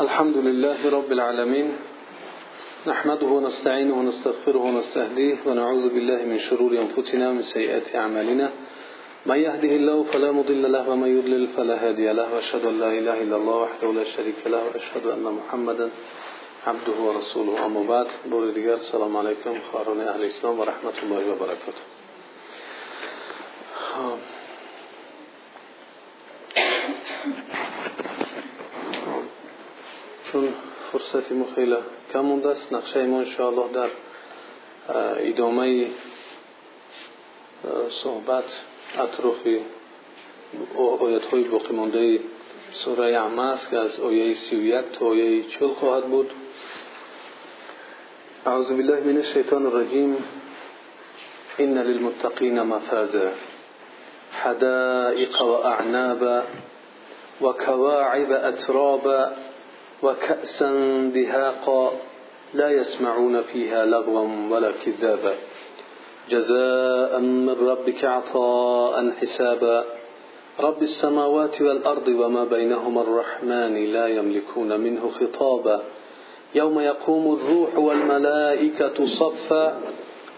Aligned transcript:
الحمد 0.00 0.36
لله 0.36 0.90
رب 0.90 1.12
العالمين 1.12 1.76
نحمده 2.86 3.26
ونستعينه 3.26 3.94
ونستغفره 4.00 4.58
ونستهديه 4.58 5.36
ونعوذ 5.46 5.88
بالله 5.94 6.20
من 6.22 6.38
شرور 6.38 6.72
أنفسنا 6.78 7.30
ومن 7.30 7.42
سيئات 7.42 7.96
أعمالنا. 7.96 8.50
من 9.26 9.38
يهده 9.38 9.72
الله 9.80 10.02
فلا 10.02 10.32
مضل 10.32 10.72
له 10.72 10.88
ومن 10.90 11.18
يضلل 11.18 11.46
فلا 11.46 11.88
هادي 11.88 12.12
له 12.12 12.34
وأشهد 12.34 12.64
أن 12.64 12.80
لا 12.80 12.90
إله 12.98 13.22
إلا 13.22 13.36
الله 13.36 13.56
وحده 13.56 13.92
لا 13.92 14.04
شريك 14.04 14.46
له 14.46 14.62
وأشهد 14.66 15.06
أن 15.06 15.24
محمدا 15.38 15.90
عبده 16.66 16.98
ورسوله. 17.06 17.66
أما 17.66 17.82
بعد 17.82 18.08
بور 18.30 18.52
دیگر 18.54 18.78
السلام 18.78 19.16
عليكم 19.16 19.54
خارون 19.72 20.00
أهل 20.00 20.24
اسلام 20.24 20.60
ورحمة 20.60 20.96
الله 21.02 21.22
وبركاته. 21.30 21.84
است. 32.46 32.72
نقشه 32.72 33.06
ما 33.06 33.18
انشاءالله 33.18 33.72
در 33.72 33.90
ادامه 35.28 35.86
صحبت 37.88 38.44
اطراف 38.98 39.46
آیت 41.00 41.24
های 41.24 41.44
باقی 41.44 41.74
مانده 41.74 42.20
سوره 42.70 43.04
اعمه 43.04 43.42
است 43.42 43.70
که 43.70 43.78
از 43.78 44.00
آیه 44.00 44.34
سی 44.34 44.56
و 44.56 44.62
یک 44.62 44.84
تا 44.92 45.06
آیه 45.06 45.42
چل 45.42 45.68
خواهد 45.68 46.04
بود. 46.04 46.30
اعوذ 48.46 48.68
بالله 48.68 49.00
من 49.00 49.16
الشیطان 49.16 49.66
الرجیم. 49.66 50.24
ان 51.58 51.78
للمتقین 51.78 52.62
مفازا 52.62 53.30
حدائق 54.32 55.42
و 55.42 55.50
اعنابا 55.50 56.42
و 57.40 57.52
كواعب 57.52 58.32
اترابا 58.32 59.28
وكأسا 60.02 60.70
دهاقا 61.14 61.92
لا 62.54 62.70
يسمعون 62.70 63.42
فيها 63.42 63.86
لغوا 63.86 64.28
ولا 64.50 64.72
كذابا. 64.84 65.34
جزاء 66.30 67.20
من 67.20 67.68
ربك 67.68 68.04
عطاء 68.04 69.10
حسابا. 69.10 69.84
رب 70.60 70.82
السماوات 70.82 71.62
والأرض 71.62 72.08
وما 72.08 72.44
بينهما 72.44 73.02
الرحمن 73.02 73.92
لا 73.92 74.06
يملكون 74.06 74.80
منه 74.80 75.08
خطابا. 75.08 75.82
يوم 76.54 76.80
يقوم 76.80 77.34
الروح 77.34 77.78
والملائكة 77.78 79.04
صفا. 79.04 79.80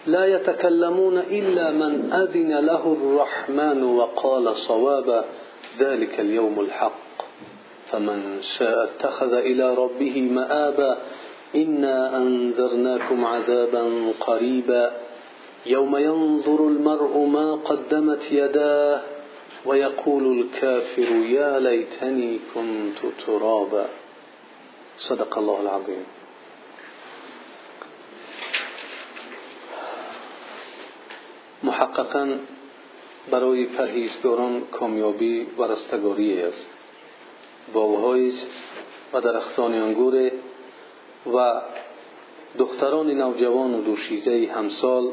لا 0.06 0.24
يتكلمون 0.26 1.18
إلا 1.18 1.70
من 1.70 2.12
أذن 2.12 2.58
له 2.58 2.96
الرحمن 3.02 3.82
وقال 3.82 4.56
صوابا. 4.56 5.24
ذلك 5.78 6.20
اليوم 6.20 6.60
الحق. 6.60 7.19
فمن 7.90 8.42
شاء 8.42 8.84
اتخذ 8.84 9.32
إلى 9.32 9.74
ربه 9.74 10.16
مآبا 10.20 10.98
إنا 11.54 12.16
أنذرناكم 12.16 13.24
عذابا 13.24 14.12
قريبا. 14.20 14.92
يوم 15.66 15.96
ينظر 15.96 16.60
المرء 16.68 17.14
ما 17.18 17.54
قدمت 17.54 18.32
يداه 18.32 19.00
ويقول 19.66 20.24
الكافر 20.40 21.10
يا 21.36 21.58
ليتني 21.58 22.38
كنت 22.54 23.00
ترابا. 23.26 23.86
صدق 24.98 25.38
الله 25.38 25.60
العظيم. 25.60 26.04
محققا 31.62 32.38
برای 33.32 33.66
پرهیزگاران 33.66 34.60
کامیابی 34.70 35.46
و 35.58 35.62
رستگاری 35.64 36.42
است. 36.42 36.79
باغهایی 37.72 38.28
است 38.28 38.48
و 39.12 39.20
درختان 39.20 39.74
انگور 39.74 40.30
و 41.34 41.60
دختران 42.58 43.10
نوجوان 43.10 43.74
و 43.74 43.82
دوشیزه 43.82 44.50
همسال 44.54 45.12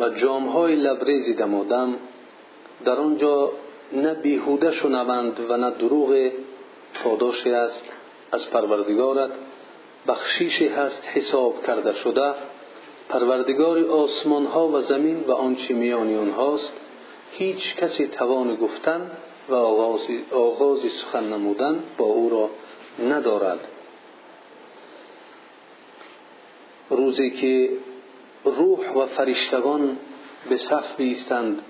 و 0.00 0.08
جامهای 0.08 0.76
لبریز 0.76 1.36
دمادم 1.36 1.94
در 2.84 3.00
آنجا 3.00 3.52
نه 3.92 4.14
بیهوده 4.14 4.72
شنوند 4.72 5.50
و 5.50 5.56
نه 5.56 5.70
دروغ 5.70 6.30
پاداشی 6.94 7.50
است. 7.50 7.84
از 8.32 8.50
پروردگارت 8.50 9.30
بخشیشی 10.08 10.68
هست 10.68 11.08
حساب 11.14 11.66
کرده 11.66 11.94
شده. 11.94 12.34
پروردگار 13.08 13.84
آسمان 13.84 14.46
ها 14.46 14.68
و 14.68 14.80
زمین 14.80 15.24
و 15.26 15.32
آنچه 15.32 15.74
میان 15.74 16.18
آنهاست. 16.18 16.72
هیچ 17.30 17.76
کسی 17.76 18.06
توان 18.06 18.56
گفتن 18.56 19.10
و 19.52 20.24
آغازی 20.32 20.88
سخن 20.88 21.24
نمودن 21.24 21.82
با 21.98 22.04
او 22.04 22.30
را 22.30 22.50
ندارد. 23.06 23.68
روزی 26.90 27.30
که 27.30 27.70
روح 28.44 28.92
و 28.92 29.06
فرشتگان 29.06 29.96
به 30.48 30.56
صف 30.56 30.96
بیستند 30.96 31.62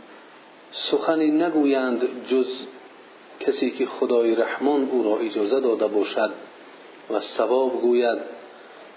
سخنی 0.71 1.31
نگویند 1.31 2.27
جز 2.29 2.47
کسی 3.41 3.71
که 3.71 3.87
خدای 3.87 4.35
رحمان 4.35 4.89
او 4.93 5.03
را 5.03 5.19
اجازه 5.19 5.61
داده 5.61 5.87
باشد 5.87 6.33
و 7.11 7.21
ثواب 7.21 7.81
گوید 7.81 8.19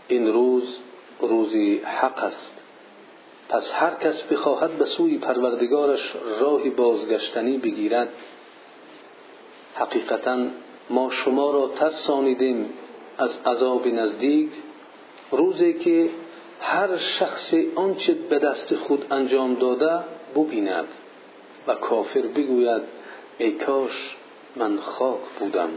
این 0.07 0.33
روز 0.33 0.77
روزی 1.19 1.77
حق 1.77 2.23
است. 2.23 2.61
پس 3.49 3.71
هر 3.73 3.93
کس 3.95 4.23
بخواهد 4.23 4.77
به 4.77 4.85
سوی 4.85 5.17
پروردگارش 5.17 6.13
راهی 6.39 6.69
بازگشتنی 6.69 7.57
بگیرد 7.57 8.09
حقیقتا 9.75 10.47
ما 10.89 11.09
شما 11.09 11.51
را 11.51 11.67
ترسانیدیم 11.67 12.69
از 13.17 13.37
عذاب 13.45 13.87
نزدیک. 13.87 14.49
روزی 15.31 15.73
که 15.73 16.09
هر 16.61 16.97
شخص 16.97 17.53
آنچه 17.75 18.13
به 18.13 18.39
دست 18.39 18.75
خود 18.75 19.05
انجام 19.11 19.55
داده 19.55 19.99
ببیند 20.35 20.87
و 21.67 21.75
کافر 21.75 22.21
بگوید 22.21 22.81
ای 23.37 23.51
کاش 23.51 24.15
من 24.55 24.77
خاک 24.77 25.19
بودم. 25.39 25.69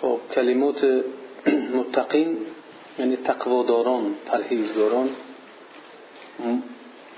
خب 0.00 0.18
کلمات 0.34 1.04
متقین 1.78 2.38
یعنی 2.98 3.16
تقواداران 3.16 4.14
پرهیزگاران 4.26 5.10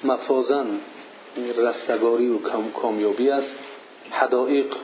مفازن 0.05 0.67
رستگاری 1.57 2.29
و 2.29 2.39
کامیابی 2.75 3.31
است. 3.31 3.59
حدائق 4.11 4.77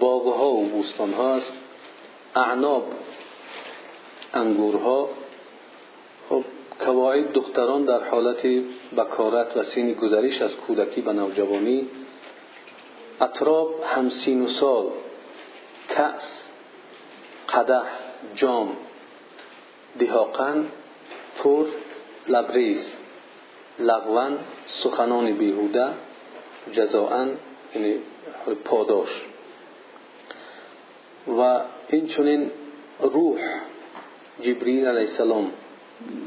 باغها 0.00 0.50
و 0.50 0.64
بوستانها 0.64 1.34
است. 1.34 1.52
اعناب 2.34 2.92
انگورها. 4.34 5.08
خب 6.28 6.44
کواعد 6.80 7.32
دختران 7.32 7.84
در 7.84 8.04
حالت 8.04 8.46
بکارت 8.96 9.56
و 9.56 9.62
سین 9.62 9.92
گذریش 9.92 10.42
از 10.42 10.56
کودکی 10.56 11.00
به 11.00 11.12
نوجوانی. 11.12 11.88
اطراب 13.20 13.82
همسین 13.94 14.42
و 14.42 14.48
سال 14.48 14.86
کأس 15.88 16.50
قدح 17.48 17.84
جام 18.34 18.76
دهاقن 19.98 20.68
پر 21.42 21.66
لبریز. 22.28 22.96
لغوان 23.80 24.38
سخنان 24.66 25.32
بیهوده 25.32 25.88
جزاءن 26.72 27.28
یعنی 27.74 27.94
پاداش. 28.64 29.08
و 31.28 31.60
این 31.88 32.50
روح 33.00 33.40
جبریل 34.40 34.86
علیه 34.86 35.00
السلام 35.00 35.52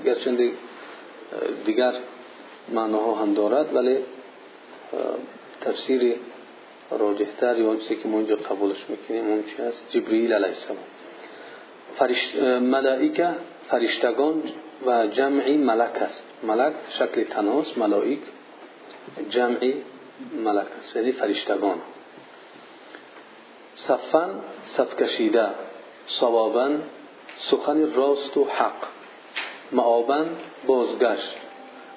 گرچند 0.05 0.39
دیگر 1.65 1.93
معناها 2.73 3.15
هم 3.15 3.33
دارد 3.33 3.75
ولی 3.75 3.97
تفسیر 5.61 6.15
راجحتر 6.91 7.59
یا 7.59 7.75
چیزی 7.75 7.95
که 7.95 8.07
ما 8.07 8.17
اینجا 8.17 8.35
قبولش 8.35 8.85
می‌کنیم 8.89 9.27
اون 9.27 9.43
چی 9.43 9.63
هست؟ 9.63 9.85
جبریل 9.89 10.33
علیه 10.33 10.47
السلام. 10.47 10.77
فرشت 11.95 12.35
ملائکه 12.61 13.29
فرشتگان 13.69 14.43
و 14.85 15.07
جمعی 15.07 15.57
ملک 15.57 16.01
است. 16.01 16.23
ملک 16.43 16.73
شکل 16.89 17.23
تناس 17.23 17.77
ملائک 17.77 18.19
جمعی 19.29 19.75
ملک 20.43 20.67
است 20.79 20.95
یعنی 20.95 21.11
فرشتگان. 21.11 21.81
صفن 23.75 24.29
صف 24.65 24.95
کشیده 24.95 25.47
صوابا 26.05 26.69
سخن 27.37 27.93
راست 27.93 28.37
و 28.37 28.45
حق 28.45 28.87
معابن 29.71 30.29
بازگشت. 30.67 31.35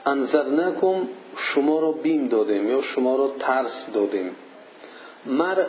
انذرناکم 0.07 1.09
شما 1.37 1.81
را 1.81 1.93
بیم 1.93 2.29
دادیم 2.29 2.71
یا 2.71 2.83
شما 2.83 3.17
را 3.17 3.31
ترس 3.39 3.87
دادیم. 3.95 4.37
مر 5.27 5.65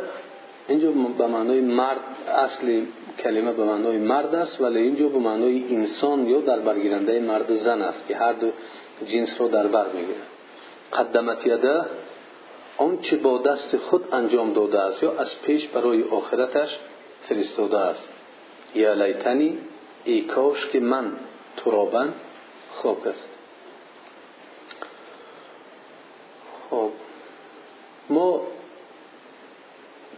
اینجا 0.68 0.92
به 0.92 1.27
معنای 1.27 1.62
مرد 1.62 2.00
اصلی 2.27 2.88
کلمه 3.19 3.54
به 3.54 3.63
معنای 3.63 3.98
مرد 3.98 4.36
است 4.36 4.62
ولی 4.62 4.80
اینجا 4.80 5.07
به 5.07 5.19
معنای 5.19 5.75
انسان 5.75 6.27
یا 6.27 6.42
در 6.42 6.59
برگیرنده 6.59 7.19
مرد 7.19 7.51
و 7.51 7.56
زن 7.56 7.81
است 7.81 8.07
که 8.07 8.15
هر 8.15 8.33
دو 8.33 8.51
جنس 9.06 9.42
را 9.42 9.48
در 9.48 9.68
بر 9.68 9.86
می‌گیرد 9.94 10.27
قدمت 10.94 11.48
یده 11.48 11.81
آنچه 12.77 13.18
با 13.18 13.38
دست 13.38 13.77
خود 13.77 14.13
انجام 14.13 14.53
داده 14.53 14.79
است 14.79 15.03
یا 15.03 15.12
از 15.19 15.41
پیش 15.41 15.68
برای 15.68 16.03
آخرتش 16.03 16.79
فرستاده 17.21 17.77
است. 17.77 18.09
یا 18.75 18.94
لیتنی 18.94 19.57
ای 20.03 20.21
کاش 20.21 20.65
که 20.65 20.79
من 20.79 21.12
ترابن 21.57 22.13
خاک 22.71 23.07
است. 23.07 23.29
خب 26.69 26.89
ما 28.09 28.41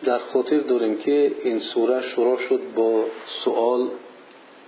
در 0.03 0.17
خاطر 0.17 0.57
داریم 0.57 0.97
که 0.97 1.35
این 1.43 1.59
سوره 1.59 2.01
شروع 2.01 2.37
شد 2.37 2.61
با 2.75 3.05
سوال 3.25 3.89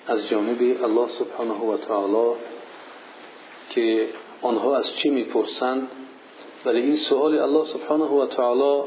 از 0.07 0.27
جانب 0.27 0.83
الله 0.83 1.09
سبحانه 1.09 1.53
و 1.53 1.77
تعالی 1.77 2.35
که 3.69 4.07
آنها 4.41 4.77
از 4.77 4.95
چی 4.95 5.09
می‌پرسند؟ 5.09 5.87
ولی 6.65 6.81
این 6.81 6.95
سوال 6.95 7.39
الله 7.39 7.65
سبحانه 7.65 8.03
و 8.03 8.25
تعالی 8.25 8.83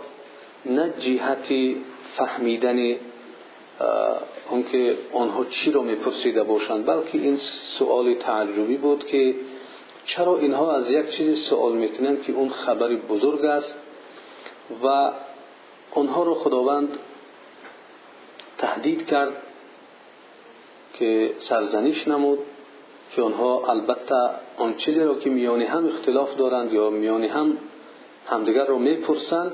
نه 0.66 0.92
جهتی 0.98 1.84
فهمیدن 2.16 2.96
آنکه 4.50 4.96
آنها 5.12 5.44
چی 5.44 5.70
را 5.70 5.82
میپرسیده 5.82 6.42
باشند 6.42 6.86
بلکه 6.86 7.18
این 7.18 7.36
سوال 7.36 8.14
تعجبی 8.14 8.76
بود 8.76 9.06
که 9.06 9.34
چرا 10.04 10.38
اینها 10.38 10.76
از 10.76 10.90
یک 10.90 11.10
چیز 11.10 11.38
سوال 11.38 11.72
می‌کنند 11.72 12.22
که 12.22 12.32
اون 12.32 12.48
خبری 12.48 12.96
بزرگ 12.96 13.44
است 13.44 13.74
و 14.84 15.12
آنها 15.94 16.22
را 16.22 16.34
خداوند 16.34 16.98
تهدید 18.58 19.06
کرد 19.06 19.32
که 20.94 21.34
سرزنش 21.38 22.08
نمود. 22.08 22.38
که 23.16 23.22
آنها 23.22 23.62
البته 23.69 24.14
آن 24.56 24.76
چیزی 24.76 25.00
را 25.00 25.14
که 25.14 25.31
میانی 25.31 25.64
هم 25.64 25.87
اختلاف 25.87 26.37
دارند 26.37 26.72
یا 26.72 26.90
میانی 26.90 27.26
هم 27.26 27.58
همدیگر 28.26 28.66
را 28.66 28.78
می‌پرسند 28.78 29.52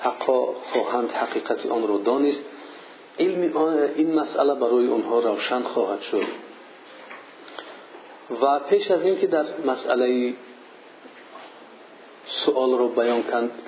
حقا 0.00 0.46
خواهند 0.72 1.10
حقیقت 1.10 1.66
آن 1.66 1.88
را 1.88 1.98
دانست. 1.98 2.42
علم 3.18 3.56
این 3.96 4.14
مسئله 4.14 4.54
برای 4.54 4.92
آنها 4.92 5.20
روشن 5.20 5.62
خواهد 5.62 6.00
شد. 6.00 6.22
و 8.42 8.58
پیش 8.58 8.90
از 8.90 9.02
اینکه 9.02 9.26
در 9.26 9.44
مسئله 9.66 10.34
سوال 12.26 12.78
را 12.78 12.86
بیان 12.86 13.22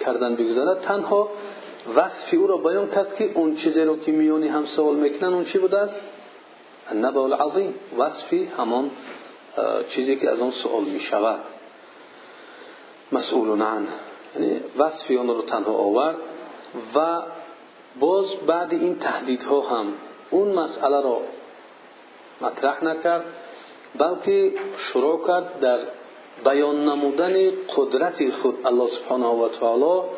کردن 0.05 0.37
بگذارد 0.37 0.81
تنها 0.81 1.31
وصف 1.97 2.35
او 2.35 2.47
را 2.47 2.57
بیان 2.57 2.91
کرد 2.91 3.15
که 3.15 3.31
اون 3.35 3.57
چیزی 3.57 3.85
را 3.85 3.97
که 3.97 4.13
میانی 4.13 4.49
هم 4.49 4.67
سوال 4.67 4.97
می‌کنن 4.97 5.35
اون 5.35 5.45
چی 5.45 5.59
بوده 5.59 5.79
است؟ 5.79 6.01
النبع 6.91 7.21
العظیم. 7.21 7.75
وصفی 7.99 8.45
همان 8.45 8.91
چیزی 9.89 10.17
که 10.17 10.31
از 10.31 10.41
آن 10.41 10.51
سوال 10.51 10.85
می 10.85 11.01
شود 11.01 11.41
مسئولون 13.13 13.63
عنه. 13.63 13.89
یعنی 14.35 14.61
وصفی 14.79 15.17
آن 15.17 15.29
را 15.29 15.43
تنها 15.43 15.73
آورد 15.73 16.17
و 16.95 17.23
باز 18.01 18.35
بعد 18.47 18.73
این 18.73 18.99
تهدیدها 18.99 19.61
هم 19.61 19.93
اون 20.31 20.49
مسئله 20.49 21.01
را 21.01 21.21
مطرح 22.41 22.85
نکرد 22.85 23.25
بلکه 23.99 24.53
شروع 24.77 25.27
کرد 25.27 25.61
در 25.61 25.79
بیان 26.45 26.89
نمودن 26.89 27.51
قدرت 27.77 28.31
خود 28.31 28.67
الله 28.67 28.89
سبحانه 28.89 29.27
و 29.27 29.49
تعالی 29.49 30.09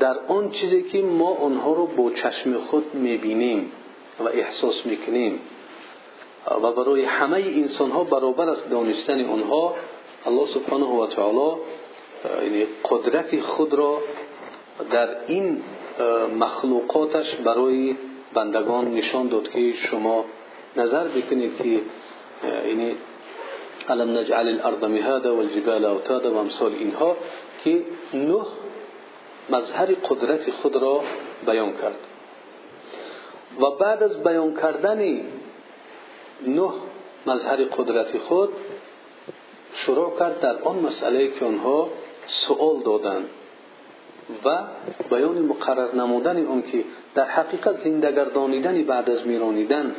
در 0.00 0.18
آن 0.18 0.50
چیزی 0.50 0.82
که 0.82 1.02
ما 1.02 1.34
آنها 1.34 1.72
رو 1.72 1.86
با 1.86 2.10
چشم 2.10 2.58
خود 2.58 2.94
می‌بینیم 2.94 3.72
و 4.20 4.28
احساس 4.28 4.86
می‌کنیم. 4.86 5.40
و 6.50 6.72
برای 6.72 7.04
همه 7.04 7.36
انسان 7.36 7.90
ها 7.90 8.04
برابر 8.04 8.48
است 8.48 8.70
دانستن 8.70 9.24
آنها 9.24 9.74
الله 10.26 10.46
سبحانه 10.46 10.86
و 10.86 11.06
تعالی 11.06 11.60
یعنی 12.42 12.66
قدرت 12.90 13.40
خود 13.40 13.74
را 13.74 13.98
در 14.90 15.08
این 15.26 15.62
مخلوقاتش 16.38 17.34
برای 17.34 17.96
بندگان 18.34 18.94
نشان 18.94 19.28
داد 19.28 19.48
که 19.48 19.72
شما 19.72 20.24
نظر 20.76 21.08
بکنید 21.08 21.56
که 21.56 21.80
یعنی 22.68 22.96
علم 23.88 24.18
نجعل 24.18 24.48
الارض 24.48 24.84
مهادا 24.84 25.36
والجبال 25.36 25.84
اوتادا 25.84 26.34
و 26.34 26.36
امثال 26.36 26.72
اینها 26.72 27.16
که 27.64 27.82
نه 28.14 28.46
مظهر 29.50 29.86
قدرت 29.86 30.50
خود 30.50 30.76
را 30.76 31.00
بیان 31.46 31.72
کرد. 31.72 31.98
و 33.60 33.70
بعد 33.80 34.02
از 34.02 34.22
بیان 34.22 34.56
کردن 34.56 35.20
نه 36.46 36.70
مظهر 37.26 37.64
قدرت 37.64 38.18
خود 38.18 38.48
شروع 39.74 40.18
کرد 40.18 40.40
در 40.40 40.62
آن 40.62 40.78
مسئله 40.78 41.28
که 41.30 41.44
آنها 41.44 41.88
سوال 42.26 42.82
دادند 42.84 43.28
و 44.44 44.58
بیان 45.10 45.38
مقرر 45.38 45.94
نمودن 45.94 46.46
اون 46.46 46.62
که 46.62 46.84
در 47.14 47.24
حقیقت 47.24 47.76
زندگردانیدن 47.76 48.82
بعد 48.82 49.10
از 49.10 49.26
میرانیدن 49.26 49.96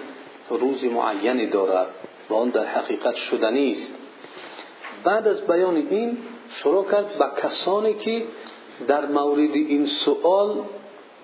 روز 0.49 0.83
معینی 0.83 1.45
دارد 1.45 1.87
و 2.29 2.33
آن 2.33 2.49
در 2.49 2.65
حقیقت 2.65 3.15
شدنی 3.15 3.71
است 3.71 3.91
بعد 5.03 5.27
از 5.27 5.41
بیان 5.41 5.75
این 5.75 6.17
شروع 6.49 6.85
کرد 6.85 7.17
به 7.17 7.41
کسانی 7.41 7.93
که 7.93 8.23
در 8.87 9.05
مورد 9.05 9.55
این 9.55 9.85
سوال 9.85 10.63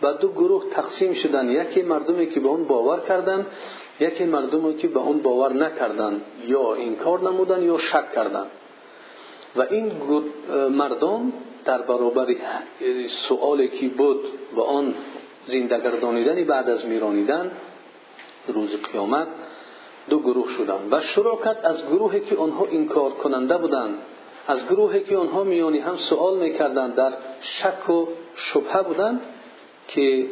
به 0.02 0.14
دو 0.14 0.32
گروه 0.32 0.66
تقسیم 0.72 1.14
شدن. 1.14 1.50
یکی 1.50 1.82
مردمی 1.82 2.30
که 2.30 2.40
به 2.40 2.48
اون 2.48 2.64
باور 2.64 3.00
کردند 3.00 3.46
یکی 4.00 4.24
مردمی 4.24 4.78
که 4.78 4.88
به 4.88 5.00
اون 5.00 5.22
باور 5.22 5.54
نکردند 5.54 6.22
یا 6.48 6.74
انکار 6.74 7.20
نمودن 7.20 7.64
یا 7.64 7.78
شک 7.78 8.14
کردند 8.14 8.52
و 9.56 9.62
این 9.62 9.92
مردم 10.70 11.34
در 11.66 11.82
برابر 11.82 12.36
سوالی 13.08 13.68
که 13.68 13.88
بود 13.88 14.26
و 14.56 14.62
آن 14.62 14.94
زندگردانیدن 15.46 16.44
بعد 16.44 16.70
از 16.70 16.86
میرانیدن 16.86 17.52
روز 18.48 18.76
قیامت 18.94 19.28
دو 20.10 20.20
گروه 20.20 20.50
شدند 20.50 20.88
و 20.92 21.02
شروع 21.02 21.40
از 21.64 21.86
گروهی 21.86 22.20
که 22.20 22.36
آنها 22.36 22.66
انکار 22.66 23.10
کننده 23.10 23.58
بودند 23.58 23.98
از 24.48 24.68
گروهی 24.68 25.00
که 25.00 25.18
آنها 25.18 25.44
میانی 25.44 25.80
هم 25.80 25.96
سوال 25.96 26.38
می‌کردند 26.38 26.96
در 26.96 27.14
شک 27.42 27.90
و 27.90 28.08
شبهه 28.36 28.82
بودند 28.82 29.22
که 29.88 30.26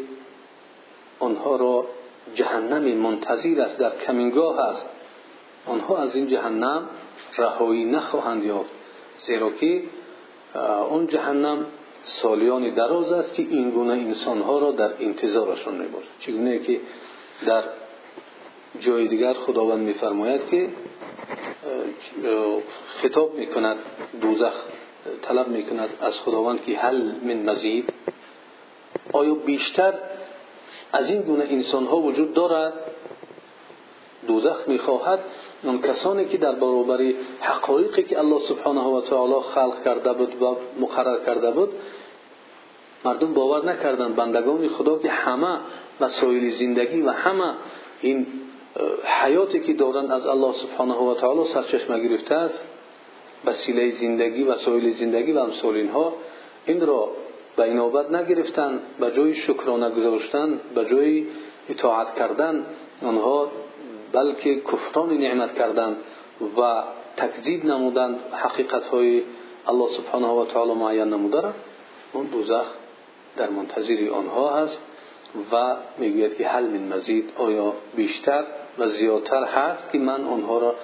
آنها 1.20 1.56
را 1.56 1.86
جهنم 2.36 2.84
منتظر 2.84 3.62
است 3.62 3.78
در 3.78 3.98
کمینگاه 3.98 4.60
است. 4.60 4.90
آنها 5.66 5.98
از 5.98 6.16
این 6.16 6.28
جهنم 6.28 6.90
رهایی 7.38 7.86
نخواهند 7.86 8.44
یافت. 8.44 8.72
زیرا 9.18 9.52
که 9.52 9.84
اون 10.90 11.08
جهنم 11.08 11.66
سالیان 12.04 12.70
دراز 12.70 13.12
است 13.12 13.34
که 13.34 13.42
این 13.50 13.70
گونه 13.70 13.94
انسان 13.94 14.42
ها 14.42 14.60
را 14.60 14.72
در 14.72 14.92
انتظارشان 15.00 15.76
می‌باشد. 15.76 16.08
چگونه 16.20 16.60
که 16.60 16.80
در 17.46 17.64
جای 18.80 19.08
دیگر 19.08 19.34
خداوند 19.34 19.80
میفرماید 19.80 20.50
که 20.50 20.70
خطاب 23.02 23.36
می‌کند 23.36 23.78
دوزخ 24.22 24.54
طلب 25.22 25.48
می‌کند 25.48 25.94
از 26.02 26.22
خداوند 26.22 26.64
که 26.64 26.78
هل 26.78 27.02
من 27.02 27.50
مزید 27.50 27.94
آیا 29.14 29.34
بیشتر 29.34 29.94
از 30.94 31.10
این 31.10 31.22
گونه 31.22 31.44
انسان 31.44 31.86
ها 31.86 31.98
وجود 31.98 32.34
دارد 32.34 32.74
دوزخ 34.28 34.68
می‌خواهد. 34.68 35.20
اون 35.64 35.82
کسانی 35.82 36.26
که 36.26 36.38
در 36.38 36.52
برابر 36.52 37.14
حقایقی 37.40 38.04
که 38.04 38.20
الله 38.20 38.40
سبحانه 38.40 38.82
و 38.82 39.02
تعالی 39.02 39.36
خلق 39.56 39.84
کرده 39.84 40.14
بود 40.14 40.42
و 40.42 40.56
مقرر 40.80 41.26
کرده 41.26 41.52
بود 41.52 41.70
مردم 43.06 43.34
باور 43.34 43.72
نکردند. 43.72 44.16
بندگان 44.16 44.68
خدا 44.68 45.00
که 45.00 45.10
همه 45.10 45.60
مسائل 46.02 46.50
زندگی 46.50 47.02
و 47.02 47.10
همه 47.10 47.54
این 48.02 48.28
حیاتی 49.04 49.60
که 49.60 49.74
دارند 49.74 50.12
از 50.12 50.28
الله 50.28 50.54
سبحانه 50.54 50.94
و 50.94 51.14
تعالی 51.14 51.46
سرچشمه 51.46 52.08
گرفته 52.08 52.36
است 52.36 52.64
وسیله 53.46 53.92
زندگی 53.92 54.44
وسایل 54.44 54.94
زندگی 54.94 55.32
و 55.32 55.40
امثال 55.40 55.90
این 56.66 56.88
را 56.88 57.12
به 57.58 57.64
اینابت 57.64 58.12
نگرفتن 58.12 58.80
به 59.00 59.12
جای 59.12 59.36
شکرانه 59.36 59.90
گذاشتن 59.90 60.60
به 60.76 60.86
جای 60.86 61.26
اطاعت 61.70 62.16
کردن 62.16 62.66
آنها 63.04 63.52
بلکه 64.12 64.56
کفران 64.56 65.18
نعمت 65.18 65.54
کردن 65.54 65.96
و 66.58 66.84
تکذیب 67.18 67.66
نمودن 67.66 68.20
حقیقت 68.32 68.88
های 68.88 69.24
الله 69.68 69.90
سبحانه 69.90 70.28
و 70.28 70.46
تعالی 70.46 70.74
معین 70.74 71.08
نموده 71.08 71.42
را. 71.42 71.54
اون 72.14 72.26
دوزخ 72.26 72.66
در 73.38 73.50
منتظر 73.50 74.10
آنها 74.14 74.56
هست 74.56 74.82
و 75.52 75.76
می‌گوید 75.98 76.38
که 76.38 76.48
حل 76.48 76.64
من 76.64 76.96
مزید. 76.96 77.30
آیا 77.38 77.74
بیشتر 77.96 78.44
و 78.78 78.90
زیادتر 78.90 79.44
هست 79.44 79.92
که 79.92 79.98
من 79.98 80.26
آنها 80.26 80.58
را 80.58 80.76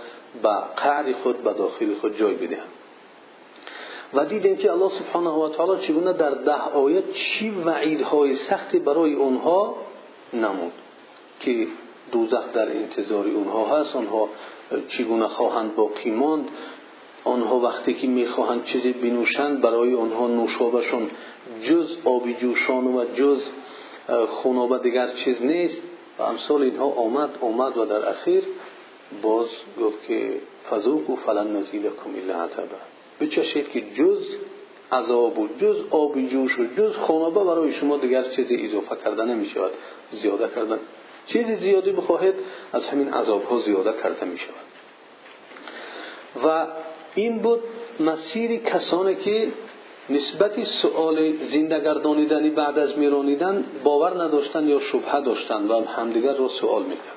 به 0.44 0.50
قعر 0.76 1.14
خود 1.14 1.44
به 1.44 1.54
داخل 1.54 1.94
خود 1.94 2.18
جای 2.18 2.34
بدهم؟ 2.34 2.73
و 4.14 4.26
دیدیم 4.26 4.56
که 4.56 4.72
الله 4.72 4.90
سبحانه 4.90 5.30
و 5.30 5.50
تعالی 5.50 5.82
چگونه 5.82 6.14
در 6.14 6.30
ده 6.30 6.62
آیت 6.62 7.14
چی 7.14 7.50
وعیدهای 7.50 8.36
سختی 8.36 8.80
برای 8.80 9.16
آنها 9.16 9.76
نمود 10.34 10.72
که 11.40 11.68
دوزخ 12.12 12.54
در 12.54 12.72
انتظار 12.72 13.28
اونها 13.28 13.80
هست 13.80 13.96
آنها 13.96 14.30
چگونه 14.88 15.28
خواهند 15.28 15.76
باقی 15.76 16.12
ماند 16.12 16.48
آنها 17.24 17.60
وقتی 17.60 17.94
که 17.94 18.08
می‌خواهند 18.08 18.66
چیزی 18.66 18.94
بنوشند 18.94 19.62
برای 19.62 19.96
آنها 19.96 20.28
نوشابشون 20.28 21.10
جز 21.64 21.98
آبی 22.06 22.34
جوشان 22.34 22.88
و 22.88 23.06
جز 23.16 23.42
خونابه 24.28 24.78
دیگر 24.78 25.08
چیز 25.08 25.42
نیست. 25.42 25.82
و 26.20 26.24
امثال 26.24 26.62
اینها 26.62 26.86
آمد 26.86 27.30
آمد 27.42 27.78
و 27.78 27.86
در 27.86 28.10
اخیر 28.10 28.44
باز 29.22 29.48
گفت 29.82 30.04
که 30.08 30.42
فذوق 30.70 31.10
و 31.10 31.16
فلن 31.16 31.56
نزیدکم 31.56 32.10
الا 32.24 32.44
عذابا. 32.44 32.78
بچشید 33.22 33.70
که 33.70 33.82
جز 33.82 34.36
عذاب 34.92 35.40
و 35.40 35.48
جز 35.62 35.78
آب 35.92 36.22
جوش 36.22 36.60
و 36.60 36.66
جز 36.78 36.96
خانابه 36.96 37.44
برای 37.44 37.74
شما 37.74 37.98
دیگر 37.98 38.24
چیزی 38.24 38.66
اضافه 38.66 38.96
کرده 39.04 39.26
نمی 39.26 39.46
شود 39.46 39.72
زیاده 40.12 40.50
کردن 40.56 40.80
چیزی 41.28 41.56
زیادی 41.56 41.92
بخواهید 41.92 42.36
از 42.74 42.90
همین 42.90 43.14
عذاب 43.14 43.44
ها 43.44 43.60
زیاده 43.60 43.94
کرده 44.04 44.26
می 44.26 44.38
شود 44.38 44.56
و 46.46 46.68
این 47.16 47.40
بود 47.40 47.60
مسیر 48.00 48.56
کسانی 48.60 49.16
که 49.16 49.48
نسبت 50.10 50.64
سؤال 50.64 51.38
زنده 51.38 51.80
گردانیدنی 51.80 52.50
بعد 52.50 52.80
از 52.80 52.98
میرانیدن 52.98 53.66
باور 53.84 54.24
نداشتند 54.24 54.70
یا 54.70 54.80
شبهه 54.80 55.22
داشتند 55.22 55.72
و 55.72 55.86
همدیگر 55.86 56.34
را 56.34 56.48
سؤال 56.48 56.84
می‌کردند 56.84 57.14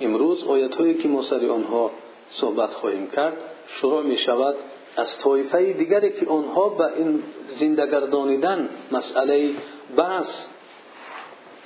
امروز 0.00 0.44
آیت 0.44 0.76
هایی 0.76 0.94
که 0.94 1.08
ما 1.08 1.22
سر 1.22 1.46
آنها 1.46 1.90
صحبت 2.30 2.70
خواهیم 2.70 3.10
کرد 3.10 3.42
شروع 3.66 4.02
می 4.02 4.18
شود 4.18 4.56
از 4.96 5.18
طایفه 5.18 5.72
دیگری 5.72 6.10
که 6.10 6.26
آنها 6.26 6.68
به 6.68 6.84
این 6.96 7.22
زنده 7.48 7.86
گردانیدن 7.86 8.68
مسئله 8.92 9.50
بحث 9.96 10.46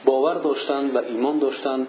باور 0.04 0.34
داشتند 0.34 0.96
و 0.96 0.98
ایمان 0.98 1.38
داشتند 1.38 1.88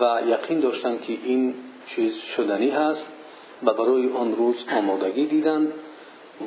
و 0.00 0.22
یقین 0.28 0.60
داشتند 0.60 1.02
که 1.02 1.16
این 1.24 1.54
چیز 1.86 2.14
شدنی 2.14 2.70
هست 2.70 3.06
و 3.62 3.72
برای 3.72 4.12
آن 4.12 4.36
روز 4.36 4.56
آمادگی 4.76 5.26
دیدند 5.26 5.72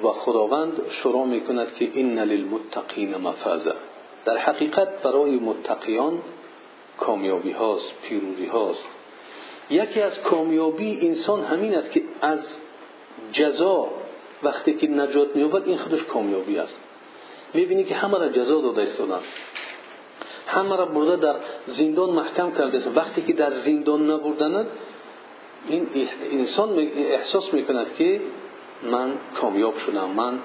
و 0.03 0.07
خداوند 0.07 0.81
شروع 0.89 1.25
می 1.25 1.41
کند 1.41 1.73
که 1.73 1.91
این 1.93 2.19
للمتقین 2.19 3.17
مفازه. 3.17 3.73
در 4.25 4.37
حقیقت 4.37 5.01
برای 5.01 5.31
متقیان 5.31 6.21
کامیابی 6.97 7.51
هاست 7.51 7.93
پیروزی 8.01 8.45
هاست. 8.45 8.83
یکی 9.69 10.01
از 10.01 10.21
کامیابی 10.21 11.07
انسان 11.07 11.43
همین 11.43 11.75
است 11.75 11.91
که 11.91 12.03
از 12.21 12.39
جزا 13.31 13.87
وقتی 14.43 14.73
که 14.73 14.87
نجات 14.87 15.35
مییابد 15.35 15.67
این 15.67 15.77
خودش 15.77 16.03
کامیابی 16.03 16.57
است. 16.57 16.79
می‌بینی 17.53 17.83
که 17.83 17.95
همه 17.95 18.19
را 18.19 18.29
جزا 18.29 18.61
داده 18.61 18.81
ایستادن 18.81 19.19
همه 20.47 20.75
را 20.75 20.85
برده 20.85 21.15
در 21.15 21.35
زندان 21.65 22.09
محکم 22.09 22.51
کرده 22.51 22.89
وقتی 22.95 23.21
که 23.21 23.33
در 23.33 23.49
زندان 23.49 24.11
نبردند 24.11 24.67
این 25.67 25.87
انسان 26.31 26.79
احساس 26.95 27.53
می‌کند 27.53 27.95
که 27.95 28.21
من 28.83 29.13
کامیاب 29.35 29.77
شدم 29.77 30.09
من 30.09 30.39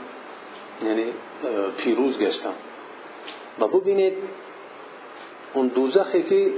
یعنی 0.82 1.04
پیروز 1.78 2.18
گشتم. 2.18 2.54
و 3.60 3.68
ببینید 3.68 4.14
اون 5.54 5.68
دوزخی 5.68 6.22
که 6.22 6.50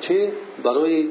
چه 0.00 0.32
برای 0.62 1.10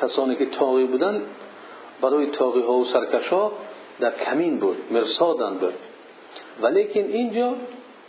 کسانی 0.00 0.36
که 0.36 0.46
تاقی 0.46 0.84
بودن 0.84 1.22
برای 2.00 2.26
تاقی 2.26 2.60
ها 2.60 2.72
و 2.72 2.84
سرکش 2.84 3.28
ها 3.28 3.52
در 4.00 4.10
کمین 4.10 4.58
بود 4.58 4.76
مرصادن 4.90 5.54
بود. 5.54 5.74
ولیکن 6.62 7.00
اینجا 7.00 7.54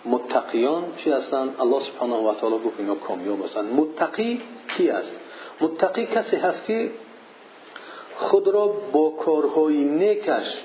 متقیان 0.05 0.83
چی 0.97 1.11
هستند 1.11 1.55
الله 1.59 1.79
سبحانه 1.79 2.15
و 2.15 2.33
تعالی 2.33 2.55
گفت 2.55 2.79
اینا 2.79 2.95
کامیاب 2.95 3.45
هستند 3.45 3.73
متقی 3.73 4.41
کی 4.77 4.89
است 4.89 5.19
متقی 5.61 6.05
کسی 6.05 6.35
هست 6.35 6.65
که 6.65 6.91
خود 8.15 8.47
را 8.47 8.67
با 8.67 9.09
کارهای 9.09 9.83
نیکش 9.83 10.57